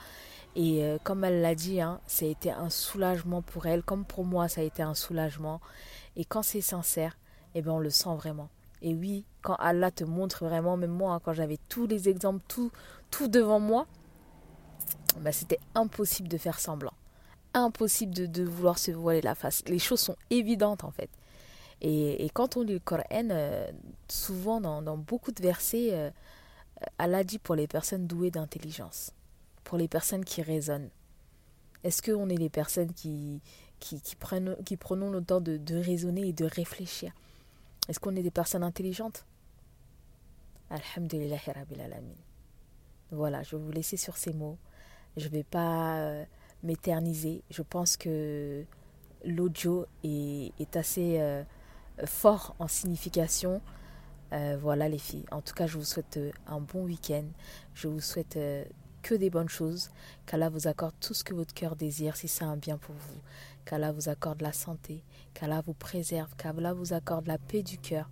Et 0.57 0.83
euh, 0.83 0.99
comme 1.05 1.25
elle 1.25 1.43
l'a 1.43 1.55
dit, 1.55 1.81
hein, 1.81 2.01
ça 2.07 2.25
a 2.25 2.29
été 2.29 2.51
un 2.51 2.71
soulagement 2.71 3.43
pour 3.43 3.67
elle, 3.67 3.83
comme 3.83 4.05
pour 4.05 4.25
moi, 4.25 4.49
ça 4.49 4.63
a 4.63 4.65
été 4.65 4.83
un 4.83 4.95
soulagement. 4.95 5.61
Et 6.17 6.25
quand 6.25 6.43
c'est 6.43 6.63
sincère, 6.63 7.19
eh 7.55 7.63
ben, 7.63 7.73
on 7.73 7.79
le 7.79 7.91
sent 7.91 8.15
vraiment. 8.17 8.49
Et 8.81 8.95
oui, 8.95 9.25
quand 9.43 9.57
Allah 9.57 9.91
te 9.91 10.05
montre 10.05 10.45
vraiment, 10.45 10.77
même 10.77 10.91
moi, 10.91 11.15
hein, 11.15 11.21
quand 11.23 11.33
j'avais 11.33 11.59
tous 11.69 11.87
les 11.87 12.09
exemples, 12.09 12.43
tout, 12.49 12.71
tout 13.11 13.29
devant 13.29 13.61
moi, 13.61 13.87
ben, 15.21 15.33
c'était 15.33 15.61
impossible 15.75 16.29
de 16.29 16.39
faire 16.39 16.61
semblant. 16.61 16.95
Impossible 17.65 18.31
de, 18.31 18.45
vouloir 18.45 18.79
se 18.79 18.91
voiler 18.91 19.21
la 19.21 19.35
face. 19.35 19.63
Les 19.67 19.79
choses 19.79 20.01
sont 20.01 20.17
évidentes 20.31 20.85
en 20.85 20.91
fait. 20.91 21.11
Et, 21.81 22.29
quand 22.35 22.57
on 22.57 22.63
lit 22.63 22.75
le 22.75 22.79
Coran, 22.81 23.03
euh, 23.13 23.71
souvent 24.09 24.61
dans, 24.61 24.97
beaucoup 24.97 25.31
de 25.31 25.41
versets, 25.41 25.91
euh, 25.93 26.11
Allah 26.99 27.25
dit 27.25 27.39
pour 27.39 27.55
les 27.55 27.67
personnes 27.67 28.07
douées 28.07 28.31
d'intelligence, 28.31 29.13
pour 29.65 29.79
les 29.79 29.89
personnes 29.89 30.25
qui 30.25 30.43
raisonnent. 30.43 30.91
Est-ce 31.85 32.03
qu'on 32.03 32.29
est 32.29 32.37
les 32.37 32.49
personnes 32.49 32.93
qui, 32.93 33.41
qui, 33.79 34.01
prennent, 34.19 34.57
prenons 34.81 35.11
le 35.11 35.23
temps 35.23 35.41
de, 35.41 35.61
raisonner 35.77 36.29
et 36.29 36.33
de 36.33 36.45
réfléchir? 36.45 37.13
Est-ce 37.89 38.01
qu'on 38.01 38.17
est 38.17 38.23
des 38.23 38.31
personnes 38.31 38.65
intelligentes? 38.65 39.25
Alhamdulillah 40.71 41.39
Rabbil 41.47 41.81
Alamin. 41.81 42.15
Voilà, 43.11 43.43
je 43.43 43.57
vais 43.57 43.63
vous 43.63 43.71
laisser 43.71 43.97
sur 43.97 44.17
ces 44.17 44.33
mots. 44.33 44.59
Je 45.17 45.25
ne 45.25 45.31
vais 45.31 45.45
pas 45.45 45.99
euh, 46.01 46.25
m'éterniser. 46.63 47.43
Je 47.51 47.63
pense 47.63 47.97
que 47.97 48.65
l'audio 49.25 49.87
est, 50.05 50.77
assez 50.77 51.21
fort 52.07 52.55
en 52.59 52.69
signification. 52.69 53.61
Euh, 54.33 54.59
voilà 54.61 54.89
les 54.89 54.99
filles. 54.99 55.25
En 55.31 55.41
tout 55.41 55.55
cas, 55.55 55.67
je 55.67 55.79
vous 55.79 55.85
souhaite 55.85 56.19
euh, 56.19 56.31
un 56.47 56.61
bon 56.61 56.85
week-end. 56.85 57.25
Je 57.75 57.89
vous 57.89 58.01
souhaite 58.01 58.37
euh, 58.37 58.65
que 59.03 59.15
des 59.15 59.31
bonnes 59.31 59.49
choses. 59.49 59.91
Qu'Allah 60.27 60.51
vous 60.51 60.69
accorde 60.69 60.95
tout 61.01 61.15
ce 61.15 61.25
que 61.25 61.35
votre 61.35 61.55
cœur 61.55 61.77
désire 61.77 62.17
si 62.17 62.29
c'est 62.29 62.45
un 62.45 62.57
bien 62.57 62.77
pour 62.77 62.95
vous. 62.95 63.21
Qu'Allah 63.65 63.93
vous 63.93 64.09
accorde 64.09 64.43
la 64.43 64.53
santé. 64.53 65.03
Qu'Allah 65.33 65.63
vous 65.63 65.73
préserve. 65.75 66.35
Qu'Allah 66.37 66.75
vous 66.75 66.93
accorde 66.93 67.27
la 67.27 67.39
paix 67.39 67.63
du 67.63 67.79
cœur. 67.79 68.11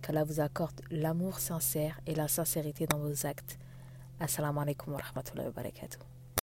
Qu'Allah 0.00 0.24
vous 0.24 0.40
accorde 0.40 0.80
l'amour 0.90 1.38
sincère 1.38 2.00
et 2.06 2.14
la 2.14 2.28
sincérité 2.28 2.86
dans 2.86 2.98
vos 2.98 3.26
actes. 3.26 3.58
Assalamu 4.20 4.60
alaikum 4.60 4.94
wa 4.94 5.00
rahmatullahi 5.00 5.46
wa 5.46 5.52
barakatuh. 5.52 6.07